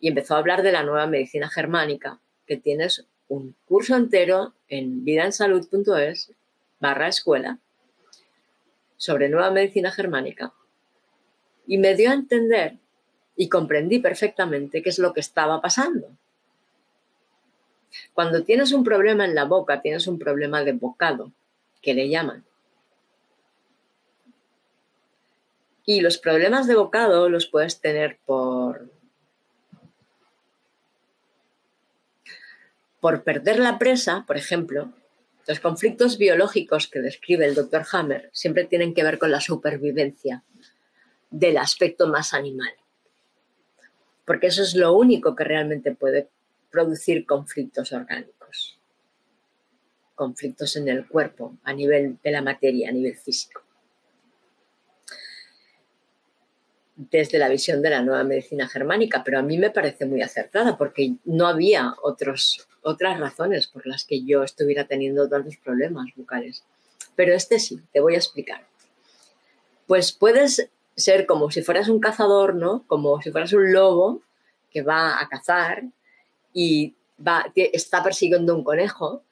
y 0.00 0.08
empezó 0.08 0.34
a 0.34 0.38
hablar 0.38 0.62
de 0.62 0.72
la 0.72 0.82
nueva 0.82 1.06
medicina 1.06 1.48
germánica, 1.48 2.20
que 2.46 2.56
tienes 2.56 3.06
un 3.28 3.54
curso 3.66 3.96
entero 3.96 4.54
en 4.68 5.04
vidaensalud.es 5.04 6.32
barra 6.80 7.08
escuela 7.08 7.58
sobre 8.96 9.28
nueva 9.28 9.50
medicina 9.50 9.90
germánica 9.90 10.52
y 11.66 11.78
me 11.78 11.94
dio 11.94 12.10
a 12.10 12.14
entender 12.14 12.78
y 13.36 13.48
comprendí 13.48 13.98
perfectamente 13.98 14.82
qué 14.82 14.88
es 14.88 14.98
lo 14.98 15.12
que 15.12 15.20
estaba 15.20 15.60
pasando. 15.60 16.08
Cuando 18.12 18.44
tienes 18.44 18.72
un 18.72 18.84
problema 18.84 19.24
en 19.24 19.34
la 19.34 19.44
boca, 19.44 19.80
tienes 19.80 20.06
un 20.06 20.18
problema 20.18 20.62
de 20.64 20.72
bocado, 20.72 21.32
que 21.80 21.94
le 21.94 22.08
llaman. 22.08 22.44
Y 25.84 26.00
los 26.00 26.18
problemas 26.18 26.66
de 26.66 26.74
bocado 26.74 27.28
los 27.28 27.46
puedes 27.46 27.80
tener 27.80 28.18
por, 28.26 28.90
por 33.00 33.22
perder 33.22 33.58
la 33.58 33.78
presa, 33.78 34.24
por 34.26 34.36
ejemplo. 34.36 34.92
Los 35.46 35.60
conflictos 35.60 36.18
biológicos 36.18 36.88
que 36.88 37.00
describe 37.00 37.46
el 37.46 37.54
doctor 37.54 37.86
Hammer 37.90 38.28
siempre 38.34 38.64
tienen 38.64 38.92
que 38.92 39.02
ver 39.02 39.18
con 39.18 39.30
la 39.30 39.40
supervivencia 39.40 40.42
del 41.30 41.56
aspecto 41.56 42.06
más 42.06 42.34
animal. 42.34 42.74
Porque 44.26 44.48
eso 44.48 44.62
es 44.62 44.74
lo 44.74 44.92
único 44.92 45.34
que 45.34 45.44
realmente 45.44 45.94
puede 45.94 46.28
producir 46.70 47.26
conflictos 47.26 47.92
orgánicos. 47.92 48.78
Conflictos 50.14 50.76
en 50.76 50.88
el 50.88 51.06
cuerpo, 51.06 51.56
a 51.64 51.72
nivel 51.72 52.18
de 52.22 52.30
la 52.30 52.42
materia, 52.42 52.88
a 52.88 52.92
nivel 52.92 53.16
físico. 53.16 53.62
desde 56.98 57.38
la 57.38 57.48
visión 57.48 57.80
de 57.80 57.90
la 57.90 58.02
nueva 58.02 58.24
medicina 58.24 58.66
germánica, 58.66 59.22
pero 59.24 59.38
a 59.38 59.42
mí 59.42 59.56
me 59.56 59.70
parece 59.70 60.04
muy 60.04 60.20
acertada 60.20 60.76
porque 60.76 61.14
no 61.24 61.46
había 61.46 61.94
otros, 62.02 62.66
otras 62.82 63.20
razones 63.20 63.68
por 63.68 63.86
las 63.86 64.04
que 64.04 64.24
yo 64.24 64.42
estuviera 64.42 64.84
teniendo 64.84 65.28
tantos 65.28 65.56
problemas 65.58 66.08
bucales. 66.16 66.64
Pero 67.14 67.34
este 67.34 67.60
sí, 67.60 67.80
te 67.92 68.00
voy 68.00 68.14
a 68.14 68.18
explicar. 68.18 68.66
Pues 69.86 70.10
puedes 70.10 70.68
ser 70.96 71.26
como 71.26 71.52
si 71.52 71.62
fueras 71.62 71.88
un 71.88 72.00
cazador, 72.00 72.56
¿no? 72.56 72.84
Como 72.88 73.22
si 73.22 73.30
fueras 73.30 73.52
un 73.52 73.72
lobo 73.72 74.22
que 74.72 74.82
va 74.82 75.20
a 75.20 75.28
cazar 75.28 75.84
y 76.58 76.96
va, 77.24 77.52
está 77.54 78.02
persiguiendo 78.02 78.54
un 78.54 78.64
conejo 78.64 79.22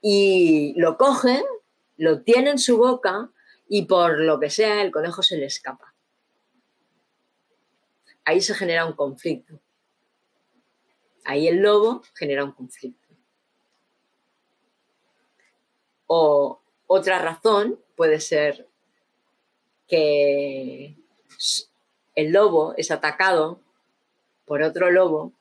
y 0.00 0.74
lo 0.76 0.96
coge, 0.96 1.42
lo 1.96 2.22
tiene 2.22 2.50
en 2.50 2.58
su 2.58 2.76
boca 2.76 3.30
y 3.68 3.86
por 3.86 4.20
lo 4.20 4.38
que 4.38 4.50
sea 4.50 4.82
el 4.82 4.90
conejo 4.90 5.22
se 5.22 5.36
le 5.36 5.46
escapa 5.46 5.90
ahí 8.30 8.40
se 8.40 8.54
genera 8.54 8.86
un 8.86 8.92
conflicto. 8.92 9.60
Ahí 11.24 11.48
el 11.48 11.56
lobo 11.56 12.02
genera 12.14 12.44
un 12.44 12.52
conflicto. 12.52 13.08
O 16.06 16.60
otra 16.86 17.18
razón 17.20 17.78
puede 17.96 18.20
ser 18.20 18.68
que 19.86 20.96
el 22.14 22.32
lobo 22.32 22.74
es 22.76 22.90
atacado 22.90 23.60
por 24.44 24.62
otro 24.62 24.90
lobo 24.90 25.32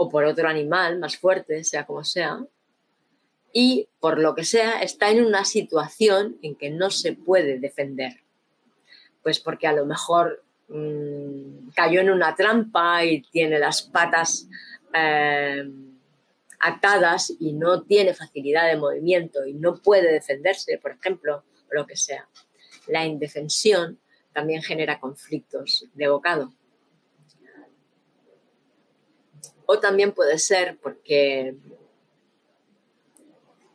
o 0.00 0.08
por 0.08 0.24
otro 0.24 0.48
animal 0.48 0.98
más 0.98 1.16
fuerte, 1.16 1.64
sea 1.64 1.84
como 1.84 2.04
sea, 2.04 2.40
y 3.52 3.88
por 3.98 4.18
lo 4.18 4.34
que 4.34 4.44
sea 4.44 4.80
está 4.82 5.10
en 5.10 5.24
una 5.24 5.44
situación 5.44 6.38
en 6.42 6.54
que 6.54 6.70
no 6.70 6.90
se 6.90 7.12
puede 7.12 7.58
defender. 7.58 8.22
Pues 9.22 9.40
porque 9.40 9.66
a 9.66 9.72
lo 9.72 9.84
mejor 9.84 10.42
Mm, 10.72 11.70
cayó 11.74 12.00
en 12.00 12.10
una 12.10 12.36
trampa 12.36 13.04
y 13.04 13.22
tiene 13.22 13.58
las 13.58 13.82
patas 13.82 14.48
eh, 14.94 15.68
atadas 16.60 17.32
y 17.40 17.52
no 17.52 17.82
tiene 17.82 18.14
facilidad 18.14 18.68
de 18.68 18.76
movimiento 18.76 19.44
y 19.44 19.54
no 19.54 19.82
puede 19.82 20.12
defenderse, 20.12 20.78
por 20.78 20.92
ejemplo, 20.92 21.42
o 21.70 21.74
lo 21.74 21.86
que 21.86 21.96
sea. 21.96 22.28
La 22.86 23.04
indefensión 23.04 23.98
también 24.32 24.62
genera 24.62 25.00
conflictos 25.00 25.86
de 25.94 26.08
bocado. 26.08 26.52
O 29.72 29.78
también 29.78 30.10
puede 30.10 30.36
ser 30.40 30.78
porque 30.82 31.54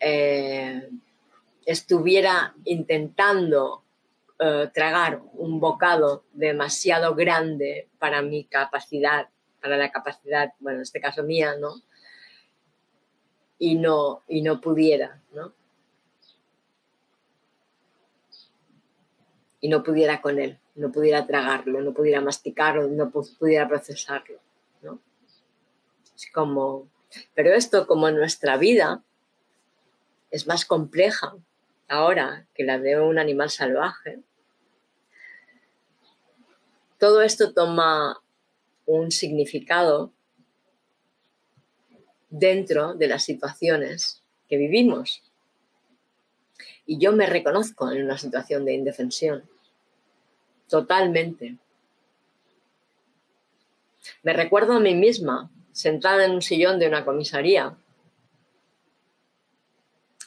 eh, 0.01 0.89
estuviera 1.65 2.53
intentando 2.65 3.85
eh, 4.37 4.69
tragar 4.73 5.21
un 5.35 5.61
bocado 5.61 6.25
demasiado 6.33 7.15
grande 7.15 7.87
para 7.97 8.21
mi 8.21 8.43
capacidad, 8.43 9.29
para 9.61 9.77
la 9.77 9.89
capacidad, 9.89 10.51
bueno, 10.59 10.79
en 10.79 10.81
este 10.81 10.99
caso 10.99 11.23
mía, 11.23 11.55
¿no? 11.57 11.81
Y 13.57 13.75
no, 13.75 14.23
y 14.27 14.41
no 14.41 14.59
pudiera, 14.59 15.21
¿no? 15.31 15.53
Y 19.61 19.69
no 19.69 19.81
pudiera 19.81 20.19
con 20.19 20.39
él, 20.39 20.59
no 20.75 20.91
pudiera 20.91 21.25
tragarlo, 21.25 21.79
no 21.79 21.93
pudiera 21.93 22.19
masticarlo, 22.19 22.85
no 22.89 23.09
pudiera 23.11 23.65
procesarlo, 23.65 24.41
como, 26.33 26.87
pero 27.33 27.53
esto 27.53 27.87
como 27.87 28.09
nuestra 28.11 28.57
vida 28.57 29.03
es 30.31 30.47
más 30.47 30.65
compleja, 30.65 31.35
ahora 31.87 32.47
que 32.53 32.63
la 32.63 32.79
de 32.79 32.99
un 32.99 33.19
animal 33.19 33.49
salvaje, 33.49 34.19
todo 36.99 37.21
esto 37.21 37.53
toma 37.53 38.21
un 38.85 39.11
significado 39.11 40.11
dentro 42.29 42.93
de 42.93 43.07
las 43.07 43.23
situaciones 43.23 44.21
que 44.47 44.57
vivimos. 44.57 45.23
Y 46.85 46.99
yo 46.99 47.11
me 47.13 47.25
reconozco 47.25 47.91
en 47.91 48.03
una 48.03 48.17
situación 48.17 48.65
de 48.65 48.73
indefensión, 48.73 49.49
totalmente. 50.69 51.57
Me 54.21 54.33
recuerdo 54.33 54.73
a 54.73 54.79
mí 54.79 54.93
misma 54.93 55.49
sentada 55.75 56.23
en 56.23 56.31
un 56.31 56.41
sillón 56.41 56.79
de 56.79 56.87
una 56.87 57.03
comisaría 57.03 57.75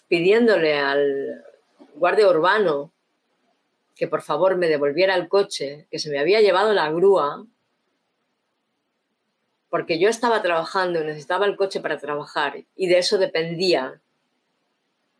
pidiéndole 0.07 0.79
al 0.79 1.43
guardia 1.95 2.29
urbano 2.29 2.93
que 3.97 4.09
por 4.09 4.21
favor 4.21 4.57
me 4.57 4.69
devolviera 4.69 5.15
el 5.15 5.27
coche, 5.27 5.87
que 5.91 5.99
se 5.99 6.11
me 6.11 6.19
había 6.19 6.43
llevado 6.43 6.75
la 6.75 6.93
grúa, 6.93 7.47
porque 9.71 9.99
yo 9.99 10.11
estaba 10.11 10.43
trabajando 10.43 11.03
necesitaba 11.03 11.47
el 11.47 11.57
coche 11.57 11.81
para 11.81 11.97
trabajar 11.97 12.65
y 12.77 12.87
de 12.87 12.99
eso 12.99 13.17
dependía 13.17 14.03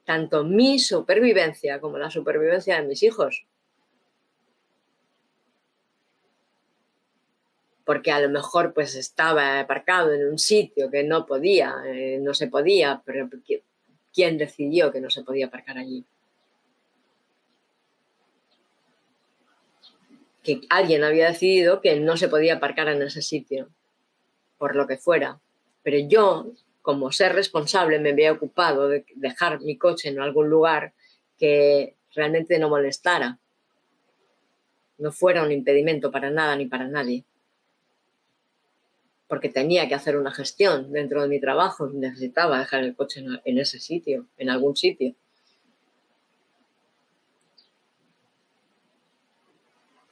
tanto 0.05 0.45
mi 0.45 0.79
supervivencia 0.79 1.81
como 1.81 1.97
la 1.97 2.11
supervivencia 2.11 2.77
de 2.77 2.87
mis 2.87 3.03
hijos. 3.03 3.47
Porque 7.89 8.13
a 8.13 8.21
lo 8.21 8.29
mejor 8.29 8.75
pues 8.75 8.95
estaba 8.97 9.61
aparcado 9.61 10.13
en 10.13 10.29
un 10.29 10.39
sitio 10.39 10.91
que 10.91 11.05
no 11.05 11.25
podía, 11.25 11.75
eh, 11.87 12.19
no 12.21 12.35
se 12.35 12.47
podía, 12.49 13.01
pero 13.03 13.31
¿Quién 14.13 14.37
decidió 14.37 14.93
que 14.93 15.01
no 15.01 15.09
se 15.09 15.25
podía 15.25 15.47
aparcar 15.47 15.79
allí? 15.79 16.05
Que 20.43 20.61
alguien 20.69 21.03
había 21.03 21.29
decidido 21.29 21.81
que 21.81 21.99
no 21.99 22.19
se 22.19 22.29
podía 22.29 22.57
aparcar 22.57 22.89
en 22.89 23.01
ese 23.01 23.23
sitio, 23.23 23.71
por 24.59 24.77
lo 24.77 24.87
que 24.87 24.99
fuera. 24.99 25.41
Pero 25.83 25.97
yo, 25.97 26.53
como 26.83 27.11
ser 27.11 27.33
responsable, 27.33 27.99
me 28.01 28.11
había 28.11 28.33
ocupado 28.33 28.89
de 28.91 29.07
dejar 29.15 29.63
mi 29.63 29.79
coche 29.79 30.11
en 30.11 30.21
algún 30.21 30.51
lugar 30.51 30.93
que 31.39 31.97
realmente 32.15 32.59
no 32.59 32.69
molestara, 32.69 33.39
no 34.99 35.11
fuera 35.11 35.43
un 35.43 35.53
impedimento 35.53 36.11
para 36.11 36.29
nada 36.29 36.55
ni 36.55 36.67
para 36.67 36.87
nadie 36.87 37.25
porque 39.29 39.51
tenía 39.51 39.87
que 39.87 39.95
hacer 39.95 40.17
una 40.17 40.33
gestión 40.33 40.91
dentro 40.91 41.23
de 41.23 41.29
mi 41.29 41.39
trabajo, 41.39 41.89
necesitaba 41.89 42.59
dejar 42.59 42.83
el 42.83 42.97
coche 42.97 43.23
en, 43.45 43.59
ese 43.59 43.79
sitio, 43.79 44.27
en 44.39 44.49
algún 44.49 44.75
sitio. 44.75 45.15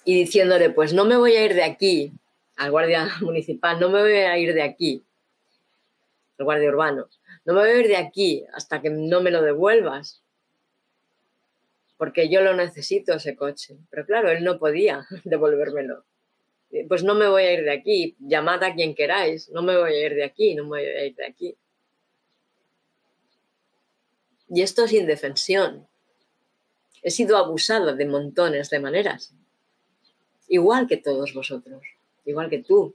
Y 0.04 0.20
diciéndole, 0.20 0.70
pues 0.70 0.92
no 0.92 1.06
me 1.06 1.16
voy 1.16 1.32
a 1.32 1.44
ir 1.44 1.54
de 1.54 1.64
aquí, 1.64 2.12
al 2.56 2.70
guardia 2.70 3.08
municipal, 3.22 3.80
no 3.80 3.88
me 3.88 4.02
voy 4.02 4.12
a 4.12 4.38
ir 4.38 4.52
de 4.52 4.62
aquí, 4.62 5.02
al 6.38 6.44
guardia 6.44 6.68
urbano, 6.68 7.08
no 7.46 7.54
me 7.54 7.60
voy 7.60 7.70
a 7.70 7.80
ir 7.80 7.88
de 7.88 7.96
aquí 7.96 8.44
hasta 8.52 8.82
que 8.82 8.90
no 8.90 9.22
me 9.22 9.30
lo 9.30 9.40
devuelvas, 9.40 10.22
porque 11.96 12.28
yo 12.28 12.42
lo 12.42 12.54
necesito 12.54 13.14
ese 13.14 13.34
coche. 13.34 13.78
Pero 13.88 14.04
claro, 14.04 14.30
él 14.30 14.44
no 14.44 14.58
podía 14.58 15.06
devolvérmelo. 15.24 16.04
Eh, 16.76 16.84
pues 16.86 17.02
no 17.02 17.14
me 17.14 17.26
voy 17.26 17.44
a 17.44 17.54
ir 17.54 17.64
de 17.64 17.72
aquí, 17.72 18.16
llamad 18.18 18.62
a 18.62 18.74
quien 18.74 18.94
queráis, 18.94 19.48
no 19.48 19.62
me 19.62 19.78
voy 19.78 19.94
a 19.94 20.06
ir 20.06 20.14
de 20.14 20.24
aquí, 20.24 20.54
no 20.54 20.64
me 20.64 20.68
voy 20.68 20.80
a 20.82 21.06
ir 21.06 21.14
de 21.14 21.26
aquí. 21.26 21.56
Y 24.50 24.60
esto 24.60 24.84
es 24.84 24.92
indefensión. 24.92 25.88
He 27.02 27.10
sido 27.10 27.38
abusada 27.38 27.94
de 27.94 28.04
montones 28.04 28.68
de 28.68 28.78
maneras, 28.78 29.32
igual 30.48 30.86
que 30.86 30.98
todos 30.98 31.32
vosotros, 31.32 31.82
igual 32.26 32.50
que 32.50 32.58
tú. 32.58 32.94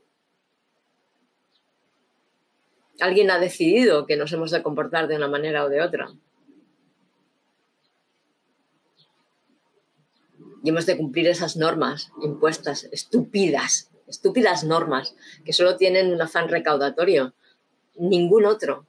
Alguien 3.00 3.32
ha 3.32 3.39
decidido 3.39 4.06
que 4.06 4.15
nos 4.15 4.32
hemos 4.32 4.52
de 4.52 4.62
comportar 4.62 5.08
de 5.08 5.15
una 5.15 5.28
manera 5.28 5.65
o 5.65 5.70
de 5.70 5.82
otra. 5.82 6.13
Y 10.63 10.69
hemos 10.69 10.86
de 10.86 10.97
cumplir 10.97 11.28
esas 11.28 11.58
normas 11.58 12.12
impuestas, 12.21 12.86
estúpidas, 12.91 13.89
estúpidas 14.08 14.63
normas, 14.63 15.15
que 15.43 15.54
solo 15.54 15.78
tienen 15.78 16.13
un 16.13 16.21
afán 16.21 16.50
recaudatorio, 16.50 17.34
ningún 17.95 18.45
otro. 18.45 18.86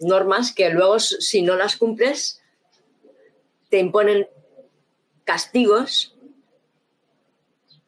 Normas 0.00 0.52
que 0.52 0.70
luego, 0.70 0.98
si 0.98 1.42
no 1.42 1.56
las 1.56 1.76
cumples, 1.76 2.42
te 3.70 3.78
imponen 3.78 4.26
castigos 5.24 6.16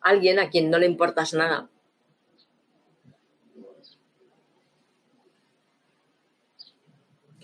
alguien 0.05 0.39
a 0.39 0.51
quien 0.51 0.71
no 0.71 0.79
le 0.79 0.87
importas 0.87 1.33
nada. 1.33 1.69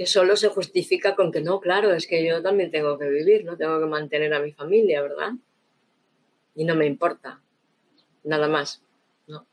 Que 0.00 0.06
solo 0.06 0.34
se 0.34 0.48
justifica 0.48 1.14
con 1.14 1.30
que 1.30 1.42
no, 1.42 1.60
claro, 1.60 1.92
es 1.92 2.06
que 2.06 2.26
yo 2.26 2.40
también 2.40 2.70
tengo 2.70 2.98
que 2.98 3.06
vivir, 3.06 3.44
no 3.44 3.58
tengo 3.58 3.78
que 3.78 3.84
mantener 3.84 4.32
a 4.32 4.40
mi 4.40 4.50
familia, 4.50 5.02
¿verdad? 5.02 5.32
Y 6.54 6.64
no 6.64 6.74
me 6.74 6.86
importa, 6.86 7.42
nada 8.24 8.48
más, 8.48 8.82
¿no? 9.26 9.46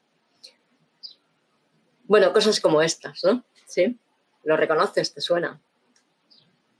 Bueno, 2.06 2.32
cosas 2.32 2.62
como 2.62 2.82
estas, 2.82 3.26
¿no? 3.26 3.44
Sí, 3.66 4.00
lo 4.46 4.56
reconoces, 4.56 5.14
te 5.14 5.20
suena. 5.20 5.60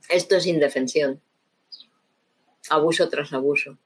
Esto 0.08 0.36
es 0.36 0.46
indefensión 0.46 1.20
abuso 2.70 3.10
tras 3.10 3.34
abuso. 3.34 3.76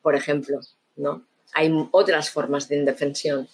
Por 0.00 0.14
ejemplo, 0.14 0.60
¿no? 0.96 1.26
Hay 1.52 1.70
otras 1.90 2.30
formas 2.30 2.70
de 2.70 2.78
indefensión, 2.78 3.48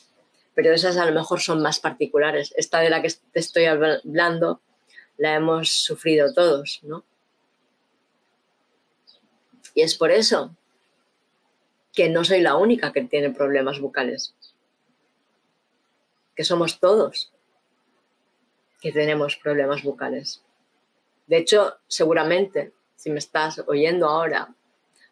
pero 0.55 0.73
esas 0.73 0.97
a 0.97 1.07
lo 1.07 1.13
mejor 1.13 1.41
son 1.41 1.61
más 1.61 1.81
particulares. 1.81 2.55
Esta 2.57 2.79
de 2.79 2.91
la 2.91 3.03
que 3.03 3.13
te 3.33 3.41
estoy 3.41 3.65
hablando 3.65 4.61
la 5.19 5.35
hemos 5.35 5.71
sufrido 5.71 6.33
todos, 6.33 6.81
¿no? 6.83 7.05
Y 9.75 9.83
es 9.83 9.95
por 9.95 10.11
eso 10.11 10.55
que 11.93 12.09
no 12.09 12.25
soy 12.25 12.41
la 12.41 12.57
única 12.57 12.93
que 12.93 13.03
tiene 13.03 13.31
problemas 13.31 13.81
bucales, 13.81 14.35
que 16.35 16.45
somos 16.45 16.79
todos 16.81 17.33
que 18.81 18.93
tenemos 18.93 19.37
problemas 19.37 19.83
bucales. 19.83 20.43
De 21.27 21.39
hecho, 21.39 21.77
seguramente 21.89 22.73
si 22.95 23.11
me 23.11 23.19
estás 23.19 23.63
oyendo 23.67 24.09
ahora, 24.09 24.55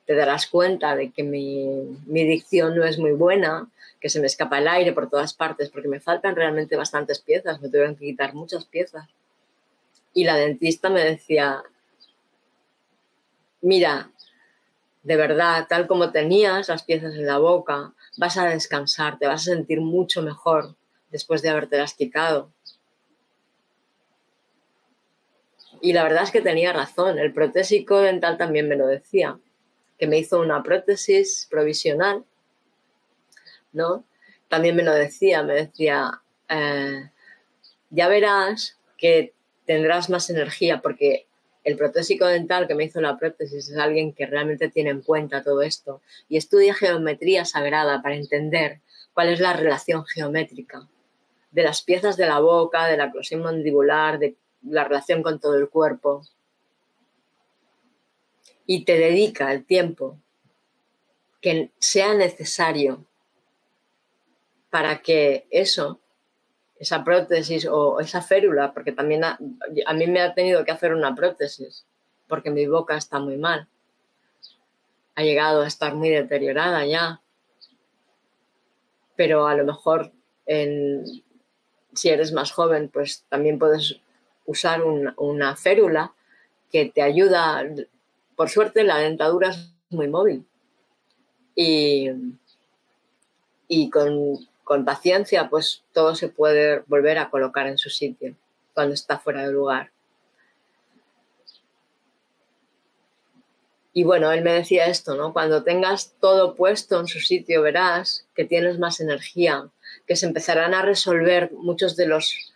te 0.06 0.14
darás 0.14 0.46
cuenta 0.46 0.96
de 0.96 1.10
que 1.10 1.22
mi, 1.22 1.96
dicción 2.06 2.76
no 2.76 2.84
es 2.84 2.98
muy 2.98 3.12
buena, 3.12 3.68
que 4.00 4.08
se 4.08 4.20
me 4.20 4.26
escapa 4.26 4.58
el 4.58 4.68
aire 4.68 4.92
por 4.92 5.08
todas 5.08 5.34
partes, 5.34 5.70
porque 5.70 5.88
me 5.88 6.00
faltan 6.00 6.36
realmente 6.36 6.76
bastantes 6.76 7.20
piezas, 7.20 7.60
me 7.60 7.68
tuvieron 7.68 7.96
que 7.96 8.06
quitar 8.06 8.34
muchas 8.34 8.64
piezas. 8.64 9.08
Y 10.14 10.24
la 10.24 10.36
dentista 10.36 10.88
me 10.88 11.04
decía, 11.04 11.62
mira, 13.60 14.10
de 15.02 15.16
verdad, 15.16 15.66
tal 15.68 15.86
como 15.86 16.12
tenías 16.12 16.68
las 16.68 16.82
piezas 16.82 17.14
en 17.14 17.26
la 17.26 17.38
boca, 17.38 17.92
vas 18.16 18.38
a 18.38 18.46
descansar, 18.46 19.18
te 19.18 19.26
vas 19.26 19.42
a 19.42 19.52
sentir 19.52 19.80
mucho 19.80 20.22
mejor 20.22 20.76
después 21.10 21.42
de 21.42 21.50
haberte 21.50 21.76
las 21.76 21.94
quitado. 21.94 22.50
Y 25.82 25.92
la 25.92 26.02
verdad 26.02 26.22
es 26.22 26.30
que 26.30 26.40
tenía 26.40 26.72
razón, 26.72 27.18
el 27.18 27.34
protésico 27.34 28.00
dental 28.00 28.38
también 28.38 28.66
me 28.68 28.76
lo 28.76 28.86
decía, 28.86 29.38
que 29.98 30.06
me 30.06 30.16
hizo 30.16 30.40
una 30.40 30.62
prótesis 30.62 31.46
provisional, 31.50 32.24
¿no? 33.72 34.04
También 34.48 34.76
me 34.76 34.82
lo 34.82 34.94
decía, 34.94 35.42
me 35.42 35.54
decía, 35.54 36.22
eh, 36.48 37.10
ya 37.90 38.08
verás 38.08 38.78
que 38.96 39.33
tendrás 39.66 40.10
más 40.10 40.30
energía 40.30 40.80
porque 40.80 41.26
el 41.64 41.76
protésico 41.76 42.26
dental 42.26 42.68
que 42.68 42.74
me 42.74 42.84
hizo 42.84 43.00
la 43.00 43.16
prótesis 43.16 43.70
es 43.70 43.76
alguien 43.76 44.12
que 44.12 44.26
realmente 44.26 44.68
tiene 44.68 44.90
en 44.90 45.00
cuenta 45.00 45.42
todo 45.42 45.62
esto 45.62 46.02
y 46.28 46.36
estudia 46.36 46.74
geometría 46.74 47.44
sagrada 47.44 48.02
para 48.02 48.16
entender 48.16 48.80
cuál 49.14 49.30
es 49.30 49.40
la 49.40 49.54
relación 49.54 50.04
geométrica 50.04 50.88
de 51.54 51.62
las 51.62 51.82
piezas 51.82 52.16
de 52.16 52.26
la 52.26 52.40
boca, 52.40 52.86
de 52.86 52.96
la 52.96 53.06
oclusión 53.06 53.40
mandibular, 53.40 54.18
de 54.18 54.36
la 54.62 54.82
relación 54.82 55.22
con 55.22 55.38
todo 55.38 55.56
el 55.56 55.68
cuerpo. 55.68 56.26
Y 58.66 58.84
te 58.84 58.98
dedica 58.98 59.52
el 59.52 59.64
tiempo 59.64 60.18
que 61.40 61.70
sea 61.78 62.14
necesario 62.14 63.06
para 64.68 65.00
que 65.00 65.46
eso, 65.50 66.00
esa 66.78 67.04
prótesis 67.04 67.66
o 67.66 68.00
esa 68.00 68.20
férula, 68.20 68.72
porque 68.72 68.92
también 68.92 69.24
a, 69.24 69.38
mí 69.38 70.06
me 70.06 70.20
ha 70.20 70.34
tenido 70.34 70.64
que 70.64 70.72
hacer 70.72 70.92
una 70.92 71.14
prótesis, 71.14 71.86
porque 72.28 72.50
mi 72.50 72.66
boca 72.66 72.96
está 72.96 73.18
muy 73.18 73.36
mal, 73.36 73.68
ha 75.14 75.22
llegado 75.22 75.62
a 75.62 75.66
estar 75.66 75.94
muy 75.94 76.10
deteriorada 76.10 76.84
ya, 76.84 77.20
pero 79.16 79.46
a 79.46 79.54
lo 79.54 79.64
mejor 79.64 80.12
si 81.94 82.08
eres 82.08 82.32
más 82.32 82.52
joven, 82.52 82.90
pues 82.92 83.24
también 83.28 83.58
puedes 83.58 84.00
usar 84.46 84.82
una 84.82 85.56
férula 85.56 86.12
que 86.70 86.86
te 86.86 87.02
ayuda. 87.02 87.64
Por 88.36 88.50
suerte, 88.50 88.82
la 88.82 88.98
dentadura 88.98 89.50
es 89.50 89.72
muy 89.90 90.08
móvil. 90.08 90.44
Y, 91.54 92.10
y 93.68 93.90
con, 93.90 94.38
con 94.64 94.84
paciencia, 94.84 95.48
pues 95.48 95.84
todo 95.92 96.14
se 96.14 96.28
puede 96.28 96.82
volver 96.86 97.18
a 97.18 97.30
colocar 97.30 97.66
en 97.66 97.78
su 97.78 97.90
sitio 97.90 98.34
cuando 98.72 98.94
está 98.94 99.18
fuera 99.18 99.46
de 99.46 99.52
lugar. 99.52 99.90
Y 103.96 104.02
bueno, 104.02 104.32
él 104.32 104.42
me 104.42 104.52
decía 104.52 104.86
esto, 104.86 105.14
¿no? 105.14 105.32
Cuando 105.32 105.62
tengas 105.62 106.14
todo 106.20 106.56
puesto 106.56 106.98
en 106.98 107.06
su 107.06 107.20
sitio, 107.20 107.62
verás 107.62 108.26
que 108.34 108.44
tienes 108.44 108.80
más 108.80 108.98
energía, 108.98 109.68
que 110.08 110.16
se 110.16 110.26
empezarán 110.26 110.74
a 110.74 110.82
resolver 110.82 111.52
muchos 111.52 111.94
de 111.94 112.06
los 112.06 112.52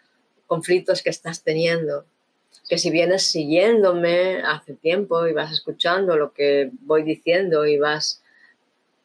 conflictos 0.49 1.01
que 1.01 1.11
estás 1.11 1.45
teniendo. 1.45 2.05
Que 2.69 2.77
si 2.77 2.91
vienes 2.91 3.23
siguiéndome 3.23 4.43
hace 4.43 4.75
tiempo 4.75 5.29
y 5.29 5.33
vas 5.33 5.53
escuchando 5.53 6.17
lo 6.17 6.33
que 6.33 6.73
voy 6.81 7.05
diciendo 7.05 7.67
y 7.67 7.79
vas 7.79 8.21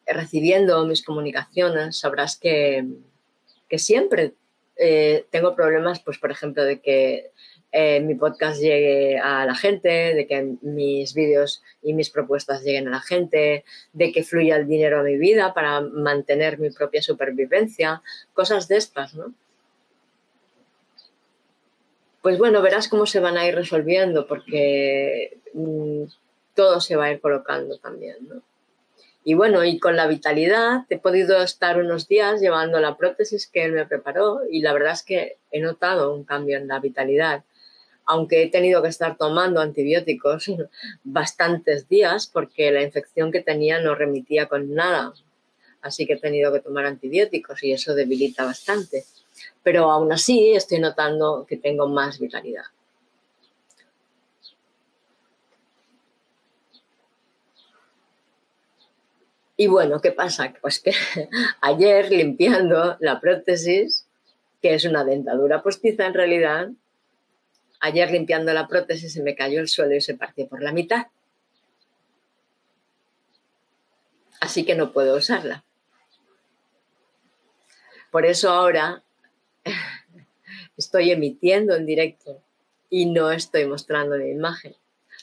recibiendo 0.06 0.84
mis 0.86 1.02
comunicaciones, 1.02 1.98
sabrás 1.98 2.36
que, 2.36 2.84
que 3.68 3.78
siempre 3.78 4.34
eh, 4.76 5.26
tengo 5.30 5.54
problemas, 5.54 6.00
pues 6.00 6.18
por 6.18 6.30
ejemplo, 6.30 6.64
de 6.64 6.80
que 6.80 7.30
eh, 7.72 8.00
mi 8.00 8.14
podcast 8.14 8.60
llegue 8.60 9.18
a 9.18 9.44
la 9.46 9.54
gente, 9.54 9.88
de 9.88 10.26
que 10.26 10.54
mis 10.62 11.14
vídeos 11.14 11.62
y 11.82 11.92
mis 11.92 12.10
propuestas 12.10 12.62
lleguen 12.62 12.88
a 12.88 12.92
la 12.92 13.00
gente, 13.00 13.64
de 13.92 14.12
que 14.12 14.22
fluya 14.22 14.56
el 14.56 14.68
dinero 14.68 15.00
a 15.00 15.02
mi 15.02 15.16
vida 15.16 15.54
para 15.54 15.80
mantener 15.80 16.58
mi 16.58 16.70
propia 16.70 17.02
supervivencia, 17.02 18.02
cosas 18.32 18.68
de 18.68 18.76
estas, 18.76 19.14
¿no? 19.14 19.34
pues 22.24 22.38
bueno, 22.38 22.62
verás 22.62 22.88
cómo 22.88 23.04
se 23.04 23.20
van 23.20 23.36
a 23.36 23.46
ir 23.46 23.54
resolviendo 23.54 24.26
porque 24.26 25.36
mm, 25.52 26.04
todo 26.54 26.80
se 26.80 26.96
va 26.96 27.04
a 27.04 27.12
ir 27.12 27.20
colocando 27.20 27.76
también, 27.76 28.16
¿no? 28.26 28.40
Y 29.26 29.32
bueno, 29.32 29.64
y 29.64 29.78
con 29.78 29.96
la 29.96 30.06
vitalidad 30.06 30.84
he 30.90 30.98
podido 30.98 31.42
estar 31.42 31.78
unos 31.78 32.06
días 32.08 32.42
llevando 32.42 32.78
la 32.78 32.98
prótesis 32.98 33.46
que 33.46 33.64
él 33.64 33.72
me 33.72 33.86
preparó 33.86 34.42
y 34.50 34.60
la 34.60 34.74
verdad 34.74 34.92
es 34.92 35.02
que 35.02 35.38
he 35.50 35.60
notado 35.60 36.14
un 36.14 36.24
cambio 36.24 36.58
en 36.58 36.68
la 36.68 36.78
vitalidad, 36.78 37.42
aunque 38.04 38.42
he 38.42 38.50
tenido 38.50 38.82
que 38.82 38.88
estar 38.88 39.16
tomando 39.16 39.62
antibióticos 39.62 40.50
bastantes 41.04 41.88
días 41.88 42.26
porque 42.26 42.70
la 42.70 42.82
infección 42.82 43.32
que 43.32 43.40
tenía 43.40 43.80
no 43.80 43.94
remitía 43.94 44.46
con 44.46 44.74
nada, 44.74 45.14
así 45.80 46.06
que 46.06 46.12
he 46.12 46.20
tenido 46.20 46.52
que 46.52 46.60
tomar 46.60 46.84
antibióticos 46.84 47.62
y 47.64 47.72
eso 47.72 47.94
debilita 47.94 48.44
bastante. 48.44 49.04
Pero 49.62 49.90
aún 49.90 50.12
así 50.12 50.52
estoy 50.52 50.80
notando 50.80 51.46
que 51.48 51.56
tengo 51.56 51.88
más 51.88 52.20
vitalidad. 52.20 52.64
Y 59.56 59.68
bueno, 59.68 60.00
¿qué 60.00 60.10
pasa? 60.12 60.52
Pues 60.60 60.80
que 60.80 60.92
ayer 61.60 62.10
limpiando 62.10 62.96
la 63.00 63.20
prótesis, 63.20 64.06
que 64.60 64.74
es 64.74 64.84
una 64.84 65.04
dentadura 65.04 65.62
postiza 65.62 66.06
en 66.06 66.14
realidad, 66.14 66.70
ayer 67.80 68.10
limpiando 68.10 68.52
la 68.52 68.66
prótesis 68.66 69.12
se 69.12 69.22
me 69.22 69.34
cayó 69.34 69.60
el 69.60 69.68
suelo 69.68 69.94
y 69.94 70.00
se 70.00 70.16
partió 70.16 70.48
por 70.48 70.62
la 70.62 70.72
mitad. 70.72 71.06
Así 74.40 74.64
que 74.64 74.74
no 74.74 74.92
puedo 74.92 75.16
usarla. 75.16 75.64
Por 78.10 78.26
eso 78.26 78.50
ahora 78.50 79.02
estoy 80.76 81.12
emitiendo 81.12 81.74
en 81.74 81.86
directo 81.86 82.42
y 82.90 83.06
no 83.06 83.30
estoy 83.30 83.66
mostrando 83.66 84.16
mi 84.16 84.30
imagen. 84.30 84.74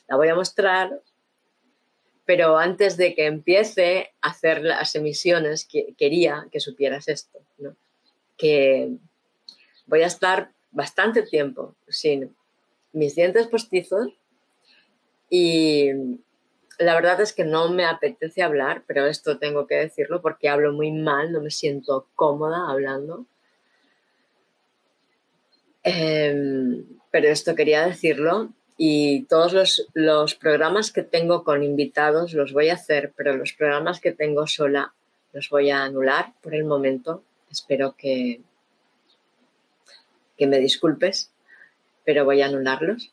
La 0.08 0.15
voy 0.15 0.30
a 0.30 0.36
mostrar 0.36 1.02
Pero 2.26 2.58
antes 2.58 2.98
de 2.98 3.16
que 3.16 3.26
empiece 3.26 4.14
a 4.22 4.30
hacer 4.30 4.64
las 4.64 4.96
emisiones, 4.96 5.68
quería 5.98 6.48
que 6.52 6.60
supieras 6.60 7.08
esto, 7.08 7.40
que 8.38 8.92
voy 9.86 10.02
a 10.04 10.08
estar 10.08 10.52
bastante 10.72 11.24
tiempo 11.24 11.76
sin 11.88 12.36
mis 12.94 13.16
dientes 13.16 13.48
postizos 13.48 14.14
y 15.30 15.90
la 16.78 16.96
verdad 16.96 17.22
es 17.22 17.34
que 17.34 17.44
no 17.44 17.70
me 17.70 17.86
apetece 17.86 18.42
hablar, 18.42 18.84
pero 18.88 19.06
esto 19.06 19.38
tengo 19.38 19.68
que 19.68 19.76
decirlo 19.76 20.22
porque 20.22 20.50
hablo 20.50 20.74
muy 20.74 20.92
mal, 20.92 21.32
no 21.32 21.42
me 21.42 21.52
siento 21.52 22.08
cómoda 22.16 22.70
hablando. 22.70 23.26
Em, 25.84 26.86
pero 27.12 27.28
esto 27.28 27.56
quería 27.56 27.86
decirlo 27.86 28.54
y 28.78 29.24
todos 29.24 29.54
los, 29.54 29.88
los, 29.94 30.36
programas 30.36 30.92
que 30.92 31.04
tengo 31.04 31.44
con 31.44 31.64
invitados 31.64 32.34
los 32.34 32.54
voy 32.54 32.70
a 32.70 32.76
hacer, 32.76 33.14
pero 33.16 33.36
los 33.36 33.54
programas 33.54 34.00
que 34.00 34.12
tengo 34.12 34.48
sola 34.48 34.94
los 35.34 35.50
voy 35.50 35.70
a 35.70 35.84
anular 35.84 36.34
por 36.42 36.56
el 36.56 36.64
momento. 36.64 37.24
Espero 37.52 37.96
que, 37.98 38.42
que 40.38 40.48
me 40.48 40.60
disculpes, 40.60 41.32
pero 42.04 42.26
voy 42.26 42.42
a 42.42 42.48
anularlos. 42.48 43.12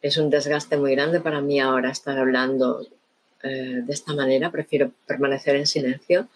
Es 0.00 0.16
un 0.16 0.30
desgaste 0.30 0.76
muy 0.76 0.92
grande 0.92 1.20
para 1.20 1.40
mí 1.40 1.60
ahora 1.60 1.90
estar 1.90 2.18
hablando 2.18 2.86
eh, 3.42 3.82
de 3.84 3.92
esta 3.92 4.14
manera, 4.14 4.50
prefiero 4.50 4.92
permanecer 5.06 5.56
en 5.56 5.66
silencio, 5.66 6.28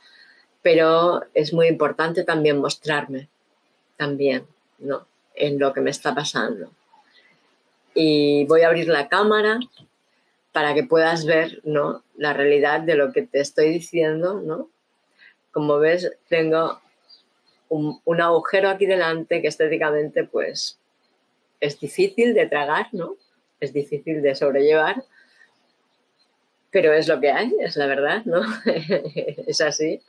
pero 0.62 1.22
es 1.34 1.52
muy 1.52 1.68
importante 1.68 2.24
también 2.24 2.58
mostrarme, 2.58 3.28
también, 3.96 4.44
¿no? 4.78 5.06
En 5.34 5.58
lo 5.58 5.72
que 5.72 5.80
me 5.80 5.90
está 5.90 6.14
pasando. 6.14 6.70
Y 7.98 8.44
voy 8.44 8.60
a 8.60 8.66
abrir 8.68 8.88
la 8.88 9.08
cámara 9.08 9.58
para 10.52 10.74
que 10.74 10.84
puedas 10.84 11.24
ver, 11.24 11.62
¿no? 11.64 12.04
La 12.18 12.34
realidad 12.34 12.80
de 12.80 12.94
lo 12.94 13.10
que 13.10 13.22
te 13.22 13.40
estoy 13.40 13.70
diciendo, 13.70 14.40
¿no? 14.42 14.68
Como 15.50 15.78
ves, 15.78 16.12
tengo 16.28 16.78
un, 17.70 18.20
agujero 18.20 18.68
aquí 18.68 18.84
delante 18.84 19.40
que 19.40 19.48
estéticamente 19.48 20.24
pues 20.24 20.78
es 21.58 21.80
difícil 21.80 22.34
de 22.34 22.46
tragar, 22.46 22.88
¿no? 22.92 23.16
Es 23.60 23.72
difícil 23.72 24.20
de 24.20 24.34
sobrellevar, 24.34 25.02
pero 26.70 26.92
es 26.92 27.08
lo 27.08 27.18
que 27.18 27.30
hay, 27.30 27.50
es 27.60 27.76
la 27.76 27.86
verdad, 27.86 28.26
¿no? 28.26 28.42
es 29.46 29.62
así. 29.62 30.02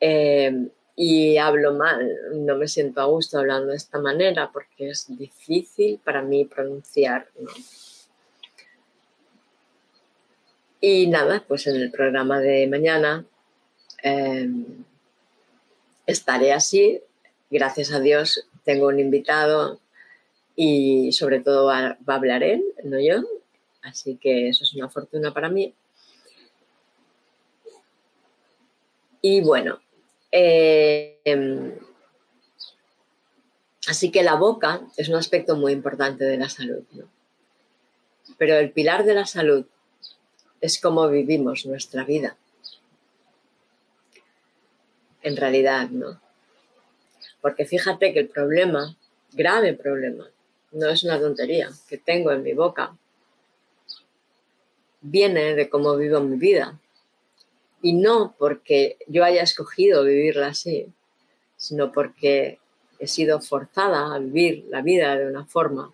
Eh, 0.00 0.68
y 1.00 1.38
hablo 1.38 1.74
mal, 1.74 2.10
no 2.44 2.56
me 2.56 2.66
siento 2.66 3.00
a 3.00 3.04
gusto 3.04 3.38
hablando 3.38 3.70
de 3.70 3.76
esta 3.76 4.00
manera 4.00 4.50
porque 4.52 4.90
es 4.90 5.06
difícil 5.16 6.00
para 6.02 6.22
mí 6.22 6.44
pronunciar, 6.44 7.28
¿no? 7.38 7.52
Y 10.80 11.06
nada, 11.06 11.44
pues 11.46 11.68
en 11.68 11.76
el 11.76 11.92
programa 11.92 12.40
de 12.40 12.66
mañana 12.66 13.24
eh, 14.02 14.50
estaré 16.04 16.52
así. 16.52 17.00
Gracias 17.48 17.92
a 17.92 18.00
Dios 18.00 18.48
tengo 18.64 18.88
un 18.88 18.98
invitado 18.98 19.78
y 20.56 21.12
sobre 21.12 21.38
todo 21.38 21.66
va, 21.66 21.96
a 22.04 22.14
hablar 22.14 22.42
él, 22.42 22.64
no 22.82 22.98
yo. 22.98 23.22
Así 23.82 24.16
que 24.16 24.48
eso 24.48 24.64
es 24.64 24.74
una 24.74 24.88
fortuna 24.88 25.32
para 25.32 25.48
mí. 25.48 25.72
Y 29.22 29.42
bueno, 29.42 29.78
em, 30.30 31.74
así 33.86 34.10
que 34.10 34.22
la 34.22 34.34
boca 34.34 34.82
es 34.96 35.08
un 35.08 35.16
aspecto 35.16 35.56
muy 35.56 35.72
importante 35.72 36.24
de 36.24 36.36
la 36.36 36.48
salud. 36.48 36.82
Pero 38.36 38.56
el 38.56 38.70
pilar 38.72 39.04
de 39.04 39.14
la 39.14 39.26
salud 39.26 39.64
es 40.60 40.80
cómo 40.80 41.08
vivimos 41.08 41.66
nuestra 41.66 42.04
vida 42.04 42.36
en 45.22 45.36
realidad, 45.36 45.88
¿no? 45.90 46.20
Porque 47.40 47.64
fíjate 47.64 48.12
que 48.12 48.20
el 48.20 48.28
problema, 48.28 48.96
grave 49.32 49.74
problema, 49.74 50.28
no 50.72 50.88
es 50.88 51.04
una 51.04 51.18
tontería 51.18 51.70
que 51.88 51.98
tengo 51.98 52.32
en 52.32 52.42
mi 52.42 52.52
boca, 52.52 52.96
viene 55.00 55.54
de 55.54 55.68
cómo 55.68 55.96
vivo 55.96 56.20
mi 56.20 56.36
vida. 56.36 56.78
Y 57.80 57.92
no 57.92 58.34
porque 58.38 58.98
yo 59.06 59.24
haya 59.24 59.42
escogido 59.42 60.04
vivirla 60.04 60.48
así, 60.48 60.92
sino 61.56 61.92
porque 61.92 62.58
he 62.98 63.06
sido 63.06 63.40
forzada 63.40 64.14
a 64.14 64.18
vivir 64.18 64.66
la 64.68 64.82
vida 64.82 65.16
de 65.16 65.26
una 65.26 65.46
forma 65.46 65.92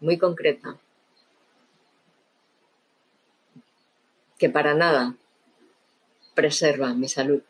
muy 0.00 0.16
concreta, 0.16 0.78
que 4.38 4.48
para 4.48 4.74
nada 4.74 5.14
preserva 6.34 6.94
mi 6.94 7.08
salud 7.08 7.42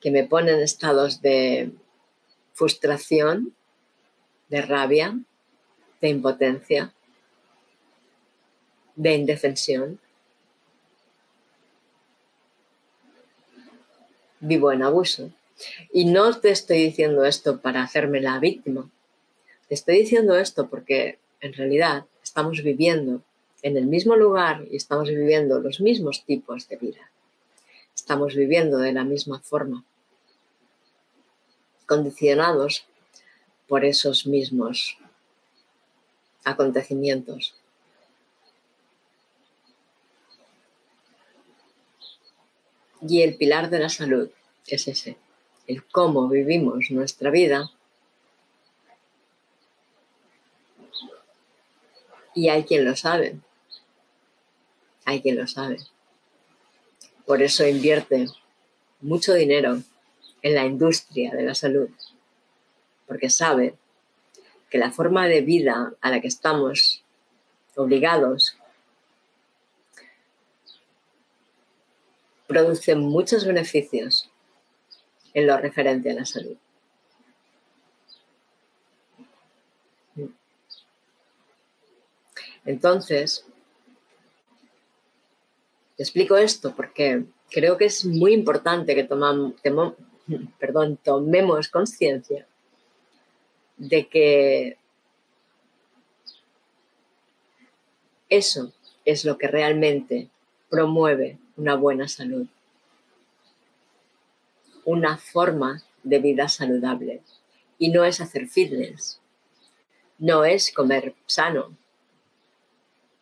que 0.00 0.10
me 0.10 0.24
pone 0.24 0.52
en 0.52 0.60
estados 0.60 1.20
de 1.20 1.72
frustración, 2.54 3.54
de 4.48 4.62
rabia, 4.62 5.18
de 6.00 6.08
impotencia, 6.08 6.94
de 8.96 9.14
indefensión. 9.14 10.00
Vivo 14.40 14.72
en 14.72 14.82
abuso. 14.82 15.30
Y 15.92 16.06
no 16.06 16.38
te 16.40 16.50
estoy 16.50 16.78
diciendo 16.84 17.24
esto 17.24 17.60
para 17.60 17.82
hacerme 17.82 18.20
la 18.20 18.38
víctima. 18.38 18.90
Te 19.68 19.74
estoy 19.74 19.98
diciendo 19.98 20.36
esto 20.36 20.68
porque 20.68 21.18
en 21.40 21.52
realidad 21.52 22.06
estamos 22.22 22.62
viviendo 22.62 23.22
en 23.62 23.76
el 23.76 23.86
mismo 23.86 24.16
lugar 24.16 24.66
y 24.70 24.76
estamos 24.76 25.08
viviendo 25.08 25.60
los 25.60 25.80
mismos 25.80 26.24
tipos 26.24 26.68
de 26.68 26.76
vida. 26.76 27.10
Estamos 27.94 28.34
viviendo 28.34 28.78
de 28.78 28.92
la 28.92 29.04
misma 29.04 29.40
forma 29.40 29.84
condicionados 31.90 32.84
por 33.66 33.84
esos 33.84 34.24
mismos 34.24 34.96
acontecimientos. 36.44 37.59
Y 43.02 43.22
el 43.22 43.36
pilar 43.36 43.70
de 43.70 43.78
la 43.78 43.88
salud 43.88 44.30
es 44.66 44.88
ese, 44.88 45.16
el 45.66 45.84
cómo 45.84 46.28
vivimos 46.28 46.90
nuestra 46.90 47.30
vida. 47.30 47.70
Y 52.34 52.48
hay 52.48 52.64
quien 52.64 52.84
lo 52.84 52.94
sabe, 52.96 53.36
hay 55.04 55.20
quien 55.20 55.36
lo 55.36 55.46
sabe. 55.46 55.78
Por 57.26 57.42
eso 57.42 57.66
invierte 57.66 58.26
mucho 59.00 59.34
dinero 59.34 59.82
en 60.42 60.54
la 60.54 60.64
industria 60.64 61.32
de 61.32 61.42
la 61.42 61.54
salud, 61.54 61.88
porque 63.06 63.30
sabe 63.30 63.74
que 64.68 64.78
la 64.78 64.90
forma 64.90 65.26
de 65.26 65.40
vida 65.40 65.94
a 66.00 66.10
la 66.10 66.20
que 66.20 66.28
estamos 66.28 67.02
obligados 67.74 68.56
produce 72.50 72.96
muchos 72.96 73.46
beneficios 73.46 74.28
en 75.34 75.46
lo 75.46 75.56
referente 75.56 76.10
a 76.10 76.14
la 76.14 76.26
salud. 76.26 76.56
Entonces, 82.64 83.46
te 85.96 86.02
explico 86.02 86.36
esto 86.36 86.74
porque 86.74 87.24
creo 87.50 87.76
que 87.78 87.84
es 87.84 88.04
muy 88.04 88.32
importante 88.32 88.96
que 88.96 89.04
perdón, 90.58 90.96
tomemos 90.96 91.68
conciencia 91.68 92.48
de 93.76 94.08
que 94.08 94.76
eso 98.28 98.72
es 99.04 99.24
lo 99.24 99.38
que 99.38 99.46
realmente 99.46 100.28
promueve 100.68 101.38
una 101.60 101.76
buena 101.76 102.08
salud, 102.08 102.46
una 104.86 105.18
forma 105.18 105.82
de 106.02 106.18
vida 106.18 106.48
saludable. 106.48 107.20
Y 107.78 107.90
no 107.90 108.04
es 108.04 108.22
hacer 108.22 108.48
fitness, 108.48 109.20
no 110.18 110.46
es 110.46 110.72
comer 110.72 111.14
sano, 111.26 111.76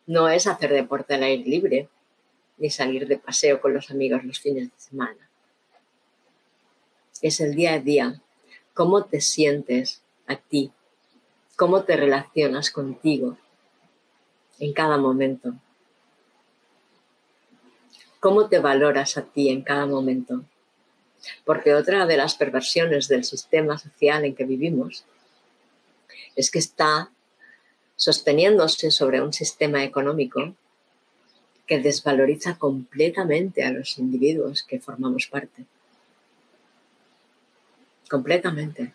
no 0.07 0.29
es 0.29 0.47
hacer 0.47 0.71
deporte 0.71 1.15
al 1.15 1.23
aire 1.23 1.43
libre, 1.43 1.89
ni 2.57 2.69
salir 2.69 3.07
de 3.07 3.17
paseo 3.17 3.59
con 3.59 3.73
los 3.73 3.91
amigos 3.91 4.23
los 4.23 4.39
fines 4.39 4.71
de 4.71 4.79
semana. 4.79 5.29
Es 7.21 7.41
el 7.41 7.55
día 7.55 7.73
a 7.73 7.79
día, 7.79 8.21
cómo 8.73 9.03
te 9.03 9.19
sientes 9.19 10.01
a 10.27 10.37
ti, 10.37 10.71
cómo 11.57 11.83
te 11.83 11.97
relacionas 11.97 12.71
contigo 12.71 13.37
en 14.59 14.71
cada 14.71 14.97
momento, 14.97 15.55
cómo 18.19 18.47
te 18.47 18.59
valoras 18.59 19.17
a 19.17 19.23
ti 19.23 19.49
en 19.49 19.61
cada 19.61 19.85
momento. 19.85 20.43
Porque 21.45 21.73
otra 21.73 22.05
de 22.05 22.17
las 22.17 22.35
perversiones 22.35 23.07
del 23.07 23.23
sistema 23.23 23.77
social 23.77 24.25
en 24.25 24.35
que 24.35 24.45
vivimos 24.45 25.05
es 26.35 26.49
que 26.49 26.59
está 26.59 27.11
sosteniéndose 27.95 28.91
sobre 28.91 29.21
un 29.21 29.33
sistema 29.33 29.83
económico 29.83 30.55
que 31.67 31.79
desvaloriza 31.79 32.57
completamente 32.57 33.63
a 33.63 33.71
los 33.71 33.97
individuos 33.99 34.63
que 34.63 34.79
formamos 34.79 35.27
parte. 35.27 35.65
Completamente. 38.09 38.93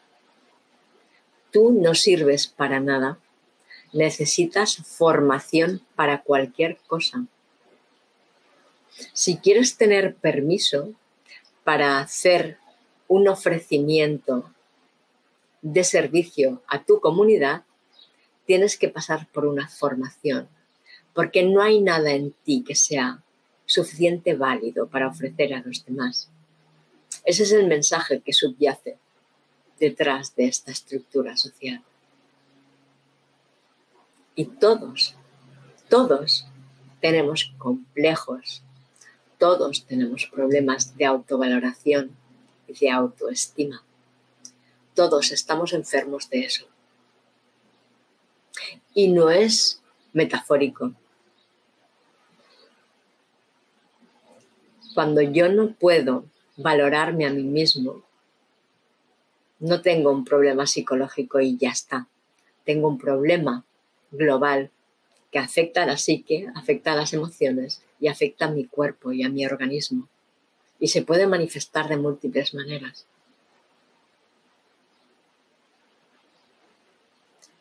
Tú 1.52 1.70
no 1.70 1.94
sirves 1.94 2.48
para 2.48 2.80
nada. 2.80 3.18
Necesitas 3.92 4.76
formación 4.76 5.82
para 5.94 6.22
cualquier 6.22 6.78
cosa. 6.88 7.26
Si 9.12 9.38
quieres 9.38 9.76
tener 9.76 10.14
permiso 10.14 10.92
para 11.64 11.98
hacer 11.98 12.59
un 13.09 13.28
ofrecimiento 13.28 14.50
de 15.62 15.85
servicio 15.85 16.62
a 16.66 16.85
tu 16.85 17.00
comunidad, 17.00 17.64
tienes 18.46 18.76
que 18.76 18.88
pasar 18.88 19.26
por 19.33 19.46
una 19.46 19.68
formación, 19.68 20.48
porque 21.14 21.42
no 21.42 21.62
hay 21.62 21.80
nada 21.80 22.12
en 22.12 22.33
ti 22.44 22.62
que 22.66 22.74
sea 22.74 23.22
suficiente 23.66 24.35
válido 24.35 24.87
para 24.87 25.09
ofrecer 25.09 25.54
a 25.54 25.62
los 25.62 25.85
demás. 25.85 26.28
Ese 27.24 27.44
es 27.44 27.52
el 27.52 27.66
mensaje 27.66 28.20
que 28.20 28.33
subyace 28.33 28.98
detrás 29.78 30.37
de 30.37 30.46
esta 30.46 30.70
estructura 30.70 31.37
social. 31.37 31.83
Y 34.35 34.46
todos, 34.46 35.14
todos 35.88 36.46
tenemos 37.00 37.54
complejos, 37.59 38.62
todos 39.38 39.87
tenemos 39.87 40.27
problemas 40.27 40.97
de 40.97 41.05
autovaloración 41.05 42.16
y 42.68 42.73
de 42.73 42.90
autoestima. 42.90 43.83
Todos 44.94 45.33
estamos 45.33 45.73
enfermos 45.73 46.31
de 46.31 46.40
eso. 46.40 46.66
Y 48.94 49.09
no 49.09 49.31
es 49.31 49.83
metafórico. 50.12 50.92
Cuando 54.94 55.20
yo 55.20 55.49
no 55.49 55.73
puedo 55.73 56.25
valorarme 56.57 57.27
a 57.27 57.31
mí 57.31 57.42
mismo, 57.42 58.03
no 59.59 59.83
tengo 59.83 60.12
un 60.12 60.25
problema 60.25 60.66
psicológico 60.66 61.40
y 61.40 61.57
ya 61.57 61.70
está. 61.70 62.07
Tengo 62.64 62.88
un 62.88 62.99
problema 62.99 63.64
global 64.12 64.70
que 65.33 65.40
afecta 65.40 65.83
a 65.83 65.87
la 65.87 65.97
psique, 65.97 66.49
afecta 66.55 66.92
a 66.92 66.97
las 66.97 67.12
emociones 67.12 67.83
y 68.00 68.09
afecta 68.09 68.46
a 68.46 68.50
mi 68.50 68.66
cuerpo 68.66 69.12
y 69.12 69.22
a 69.22 69.28
mi 69.28 69.46
organismo. 69.46 70.09
Y 70.78 70.88
se 70.88 71.02
puede 71.02 71.26
manifestar 71.26 71.88
de 71.88 71.96
múltiples 71.96 72.54
maneras. 72.54 73.07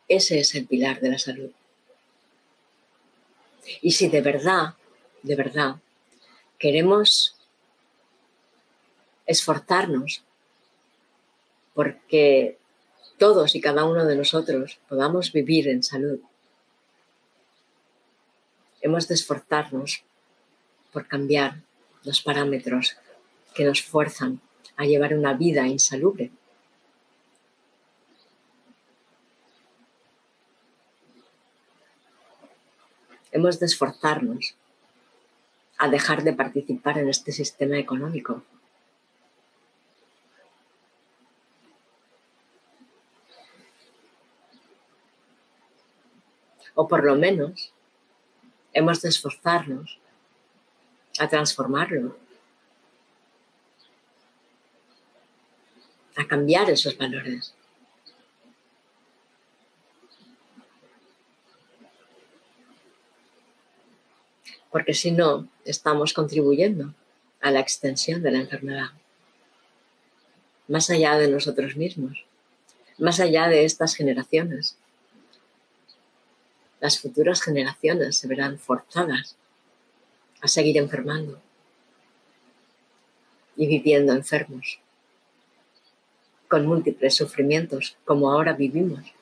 Ese 0.08 0.40
es 0.40 0.54
el 0.56 0.68
pilar 0.68 1.00
de 1.00 1.10
la 1.10 1.18
salud. 1.18 1.52
Y 3.82 3.92
si 3.92 4.10
de 4.10 4.22
verdad, 4.22 4.76
de 5.22 5.36
verdad, 5.36 5.78
queremos 6.60 7.36
esforzarnos 9.26 10.24
porque 11.74 12.58
todos 13.18 13.56
y 13.56 13.62
cada 13.62 13.86
uno 13.86 14.06
de 14.06 14.16
nosotros 14.16 14.80
podamos 14.90 15.32
vivir 15.32 15.68
en 15.68 15.82
salud, 15.82 16.20
hemos 18.82 19.08
de 19.08 19.16
esforzarnos 19.16 20.04
por 20.94 21.08
cambiar 21.08 21.56
los 22.04 22.22
parámetros 22.22 22.96
que 23.56 23.66
nos 23.66 23.82
fuerzan 23.82 24.40
a 24.78 24.86
llevar 24.86 25.14
una 25.14 25.34
vida 25.34 25.68
insalubre. 25.68 26.32
Hemos 33.32 33.60
de 33.60 33.66
esforzarnos 33.66 34.56
a 35.80 35.90
dejar 35.90 36.24
de 36.24 36.34
participar 36.34 37.00
en 37.00 37.10
este 37.10 37.32
sistema 37.32 37.78
económico. 37.80 38.44
O 46.76 46.88
por 46.88 47.04
lo 47.04 47.16
menos 47.16 47.74
hemos 48.74 49.02
de 49.02 49.10
esforzarnos 49.10 50.00
a 51.20 51.28
transformarlo, 51.28 52.18
a 56.16 56.28
cambiar 56.28 56.70
esos 56.70 56.98
valores. 56.98 57.54
Porque 64.72 64.94
si 64.94 65.12
no, 65.12 65.48
estamos 65.66 66.14
contribuyendo 66.14 66.94
a 67.42 67.52
la 67.52 67.60
extensión 67.60 68.24
de 68.24 68.32
la 68.32 68.40
enfermedad, 68.40 68.90
más 70.68 70.90
allá 70.90 71.18
de 71.18 71.28
nosotros 71.28 71.76
mismos, 71.76 72.26
más 72.98 73.20
allá 73.20 73.48
de 73.48 73.66
estas 73.66 73.96
generaciones 73.96 74.78
las 76.84 77.00
futuras 77.00 77.42
generaciones 77.42 78.18
se 78.18 78.28
verán 78.28 78.60
forzadas 78.60 79.38
a 80.44 80.48
seguir 80.50 80.78
enfermando 80.78 81.42
y 83.56 83.66
viviendo 83.66 84.12
enfermos, 84.12 84.78
con 86.50 86.66
múltiples 86.66 87.16
sufrimientos 87.16 87.96
como 88.04 88.30
ahora 88.30 88.52
vivimos. 88.52 89.14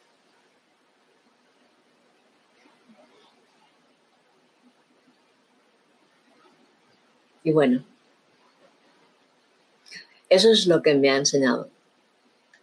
Y 7.43 7.51
bueno, 7.51 7.83
eso 10.27 10.51
es 10.51 10.65
lo 10.65 10.81
que 10.81 10.95
me 10.95 11.11
ha 11.11 11.17
enseñado 11.17 11.69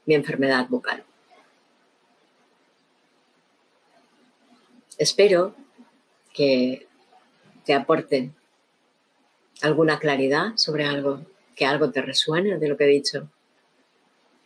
mi 0.04 0.16
enfermedad 0.16 0.66
bucal. 0.68 1.04
Espero 4.96 5.54
que 6.32 6.88
te 7.64 7.74
aporten 7.74 8.34
alguna 9.62 9.98
claridad 9.98 10.52
sobre 10.56 10.84
algo, 10.84 11.24
que 11.54 11.66
algo 11.66 11.90
te 11.90 12.02
resuene 12.02 12.58
de 12.58 12.68
lo 12.68 12.76
que 12.76 12.84
he 12.84 12.88
dicho 12.88 13.28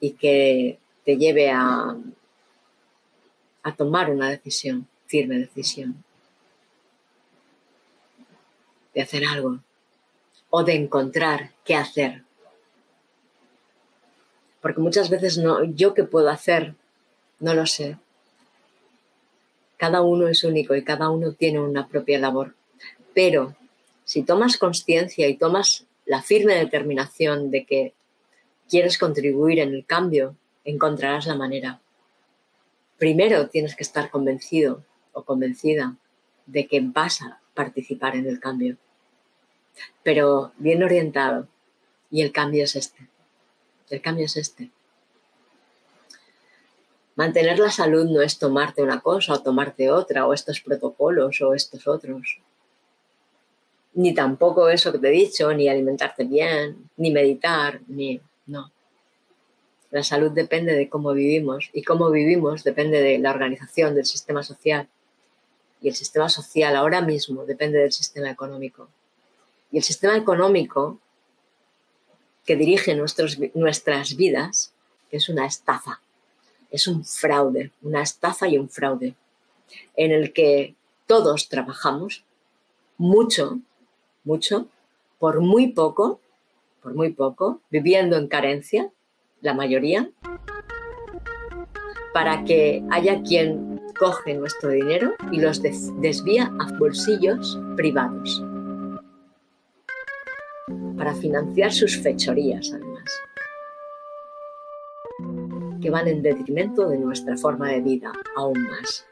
y 0.00 0.12
que 0.12 0.78
te 1.04 1.16
lleve 1.16 1.50
a, 1.50 1.96
a 3.62 3.76
tomar 3.76 4.10
una 4.10 4.30
decisión, 4.30 4.88
firme 5.06 5.38
decisión, 5.38 6.02
de 8.94 9.02
hacer 9.02 9.24
algo 9.24 9.60
o 10.50 10.64
de 10.64 10.74
encontrar 10.74 11.50
qué 11.64 11.74
hacer. 11.74 12.24
Porque 14.60 14.80
muchas 14.80 15.10
veces 15.10 15.38
no, 15.38 15.64
yo 15.64 15.94
qué 15.94 16.04
puedo 16.04 16.28
hacer, 16.28 16.74
no 17.40 17.54
lo 17.54 17.66
sé. 17.66 17.98
Cada 19.76 20.02
uno 20.02 20.28
es 20.28 20.44
único 20.44 20.74
y 20.76 20.84
cada 20.84 21.10
uno 21.10 21.32
tiene 21.32 21.58
una 21.58 21.88
propia 21.88 22.18
labor. 22.18 22.54
Pero 23.14 23.56
si 24.12 24.24
tomas 24.24 24.58
conciencia 24.58 25.26
y 25.26 25.38
tomas 25.38 25.86
la 26.04 26.20
firme 26.20 26.54
determinación 26.54 27.50
de 27.50 27.64
que 27.64 27.94
quieres 28.68 28.98
contribuir 28.98 29.58
en 29.58 29.72
el 29.72 29.86
cambio, 29.86 30.36
encontrarás 30.66 31.24
la 31.24 31.34
manera. 31.34 31.80
Primero 32.98 33.48
tienes 33.48 33.74
que 33.74 33.84
estar 33.84 34.10
convencido 34.10 34.84
o 35.14 35.22
convencida 35.22 35.96
de 36.44 36.66
que 36.66 36.82
vas 36.82 37.22
a 37.22 37.40
participar 37.54 38.14
en 38.14 38.26
el 38.26 38.38
cambio, 38.38 38.76
pero 40.02 40.52
bien 40.58 40.82
orientado. 40.82 41.48
Y 42.10 42.20
el 42.20 42.32
cambio 42.32 42.64
es 42.64 42.76
este. 42.76 43.08
El 43.88 44.02
cambio 44.02 44.26
es 44.26 44.36
este. 44.36 44.70
Mantener 47.14 47.58
la 47.58 47.70
salud 47.70 48.04
no 48.10 48.20
es 48.20 48.38
tomarte 48.38 48.82
una 48.82 49.00
cosa 49.00 49.32
o 49.32 49.42
tomarte 49.42 49.90
otra, 49.90 50.26
o 50.26 50.34
estos 50.34 50.60
protocolos 50.60 51.40
o 51.40 51.54
estos 51.54 51.88
otros. 51.88 52.42
Ni 53.94 54.14
tampoco 54.14 54.68
eso 54.68 54.90
que 54.92 54.98
te 54.98 55.08
he 55.08 55.12
dicho, 55.12 55.52
ni 55.52 55.68
alimentarte 55.68 56.24
bien, 56.24 56.90
ni 56.96 57.10
meditar, 57.10 57.80
ni... 57.88 58.20
No. 58.46 58.70
La 59.90 60.02
salud 60.02 60.30
depende 60.30 60.74
de 60.74 60.88
cómo 60.88 61.12
vivimos 61.12 61.68
y 61.72 61.82
cómo 61.82 62.10
vivimos 62.10 62.64
depende 62.64 63.00
de 63.02 63.18
la 63.18 63.30
organización 63.30 63.94
del 63.94 64.06
sistema 64.06 64.42
social. 64.42 64.88
Y 65.80 65.88
el 65.88 65.94
sistema 65.94 66.28
social 66.28 66.76
ahora 66.76 67.02
mismo 67.02 67.44
depende 67.44 67.78
del 67.78 67.92
sistema 67.92 68.30
económico. 68.30 68.88
Y 69.70 69.76
el 69.76 69.82
sistema 69.82 70.16
económico 70.16 70.98
que 72.46 72.56
dirige 72.56 72.94
nuestras 72.94 74.16
vidas 74.16 74.72
es 75.10 75.28
una 75.28 75.46
estafa 75.46 76.00
es 76.72 76.86
un 76.88 77.04
fraude, 77.04 77.70
una 77.82 78.02
estafa 78.02 78.48
y 78.48 78.58
un 78.58 78.68
fraude, 78.68 79.14
en 79.94 80.10
el 80.10 80.32
que 80.32 80.74
todos 81.06 81.48
trabajamos 81.48 82.24
mucho, 82.96 83.58
mucho, 84.24 84.68
por 85.18 85.40
muy 85.40 85.68
poco, 85.68 86.20
por 86.82 86.94
muy 86.94 87.12
poco, 87.12 87.60
viviendo 87.70 88.16
en 88.16 88.28
carencia, 88.28 88.90
la 89.40 89.54
mayoría, 89.54 90.10
para 92.12 92.44
que 92.44 92.84
haya 92.90 93.22
quien 93.22 93.80
coge 93.98 94.34
nuestro 94.34 94.70
dinero 94.70 95.14
y 95.30 95.40
los 95.40 95.62
desvía 95.62 96.52
a 96.58 96.76
bolsillos 96.78 97.58
privados. 97.76 98.42
para 100.96 101.14
financiar 101.14 101.72
sus 101.72 102.00
fechorías, 102.00 102.72
además, 102.72 103.04
que 105.80 105.90
van 105.90 106.06
en 106.06 106.22
detrimento 106.22 106.88
de 106.88 106.96
nuestra 106.96 107.36
forma 107.36 107.70
de 107.70 107.80
vida 107.80 108.12
aún 108.36 108.62
más. 108.68 109.04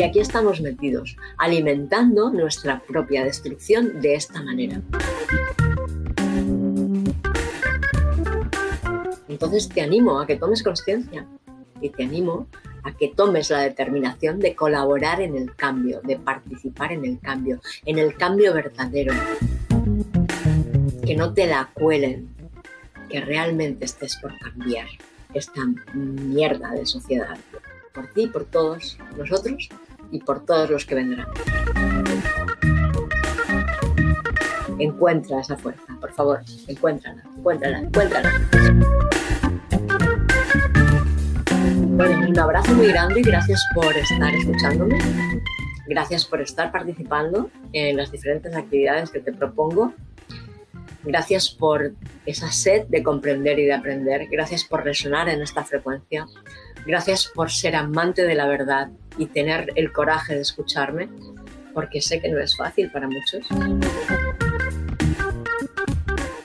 Y 0.00 0.02
aquí 0.02 0.18
estamos 0.18 0.62
metidos, 0.62 1.14
alimentando 1.36 2.30
nuestra 2.30 2.80
propia 2.80 3.22
destrucción 3.22 4.00
de 4.00 4.14
esta 4.14 4.42
manera. 4.42 4.80
Entonces 9.28 9.68
te 9.68 9.82
animo 9.82 10.18
a 10.18 10.26
que 10.26 10.36
tomes 10.36 10.62
conciencia 10.62 11.26
y 11.82 11.90
te 11.90 12.04
animo 12.04 12.46
a 12.82 12.96
que 12.96 13.08
tomes 13.08 13.50
la 13.50 13.58
determinación 13.58 14.38
de 14.38 14.56
colaborar 14.56 15.20
en 15.20 15.36
el 15.36 15.54
cambio, 15.54 16.00
de 16.02 16.16
participar 16.16 16.92
en 16.92 17.04
el 17.04 17.20
cambio, 17.20 17.60
en 17.84 17.98
el 17.98 18.16
cambio 18.16 18.54
verdadero. 18.54 19.12
Que 21.04 21.14
no 21.14 21.34
te 21.34 21.46
la 21.46 21.68
cuelen, 21.74 22.34
que 23.10 23.20
realmente 23.20 23.84
estés 23.84 24.16
por 24.16 24.32
cambiar 24.38 24.86
esta 25.34 25.60
mierda 25.92 26.70
de 26.70 26.86
sociedad, 26.86 27.36
por 27.92 28.06
ti, 28.14 28.28
por 28.28 28.46
todos 28.46 28.96
nosotros 29.18 29.68
y 30.10 30.20
por 30.20 30.44
todos 30.44 30.70
los 30.70 30.84
que 30.84 30.94
vendrán. 30.94 31.26
Encuentra 34.78 35.40
esa 35.40 35.56
fuerza, 35.56 35.82
por 36.00 36.12
favor, 36.12 36.40
encuéntrala, 36.66 37.22
encuéntrala, 37.36 37.78
encuéntrala. 37.80 38.30
Bueno, 42.00 42.28
un 42.28 42.38
abrazo 42.38 42.72
muy 42.74 42.88
grande 42.88 43.20
y 43.20 43.22
gracias 43.22 43.62
por 43.74 43.94
estar 43.94 44.34
escuchándome. 44.34 44.98
Gracias 45.86 46.24
por 46.24 46.40
estar 46.40 46.72
participando 46.72 47.50
en 47.72 47.96
las 47.96 48.10
diferentes 48.10 48.54
actividades 48.54 49.10
que 49.10 49.20
te 49.20 49.32
propongo. 49.32 49.92
Gracias 51.02 51.50
por 51.50 51.92
esa 52.26 52.52
sed 52.52 52.86
de 52.88 53.02
comprender 53.02 53.58
y 53.58 53.64
de 53.64 53.72
aprender. 53.72 54.28
Gracias 54.30 54.64
por 54.64 54.84
resonar 54.84 55.28
en 55.28 55.42
esta 55.42 55.64
frecuencia. 55.64 56.26
Gracias 56.86 57.26
por 57.26 57.50
ser 57.50 57.76
amante 57.76 58.22
de 58.22 58.34
la 58.34 58.46
verdad 58.46 58.90
y 59.18 59.26
tener 59.26 59.72
el 59.76 59.92
coraje 59.92 60.34
de 60.34 60.40
escucharme, 60.40 61.08
porque 61.74 62.00
sé 62.00 62.20
que 62.20 62.28
no 62.28 62.40
es 62.40 62.56
fácil 62.56 62.90
para 62.90 63.06
muchos. 63.06 63.46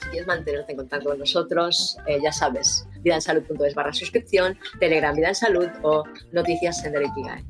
Si 0.01 0.09
quieres 0.09 0.27
mantenerte 0.27 0.73
en 0.73 0.77
contacto 0.77 1.09
con 1.09 1.19
nosotros, 1.19 1.97
eh, 2.07 2.19
ya 2.21 2.31
sabes, 2.31 2.87
vidaensalud.es 3.01 3.73
barra 3.73 3.93
suscripción, 3.93 4.57
Telegram 4.79 5.15
Vida 5.15 5.29
en 5.29 5.35
Salud 5.35 5.69
o 5.83 6.03
Noticias 6.31 6.81
Sender 6.81 7.03
Ikigai. 7.03 7.43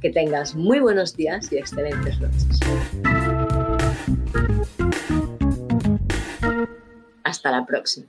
Que 0.00 0.10
tengas 0.10 0.54
muy 0.54 0.80
buenos 0.80 1.14
días 1.16 1.52
y 1.52 1.58
excelentes 1.58 2.20
noches. 2.20 2.60
Hasta 7.24 7.50
la 7.50 7.66
próxima. 7.66 8.06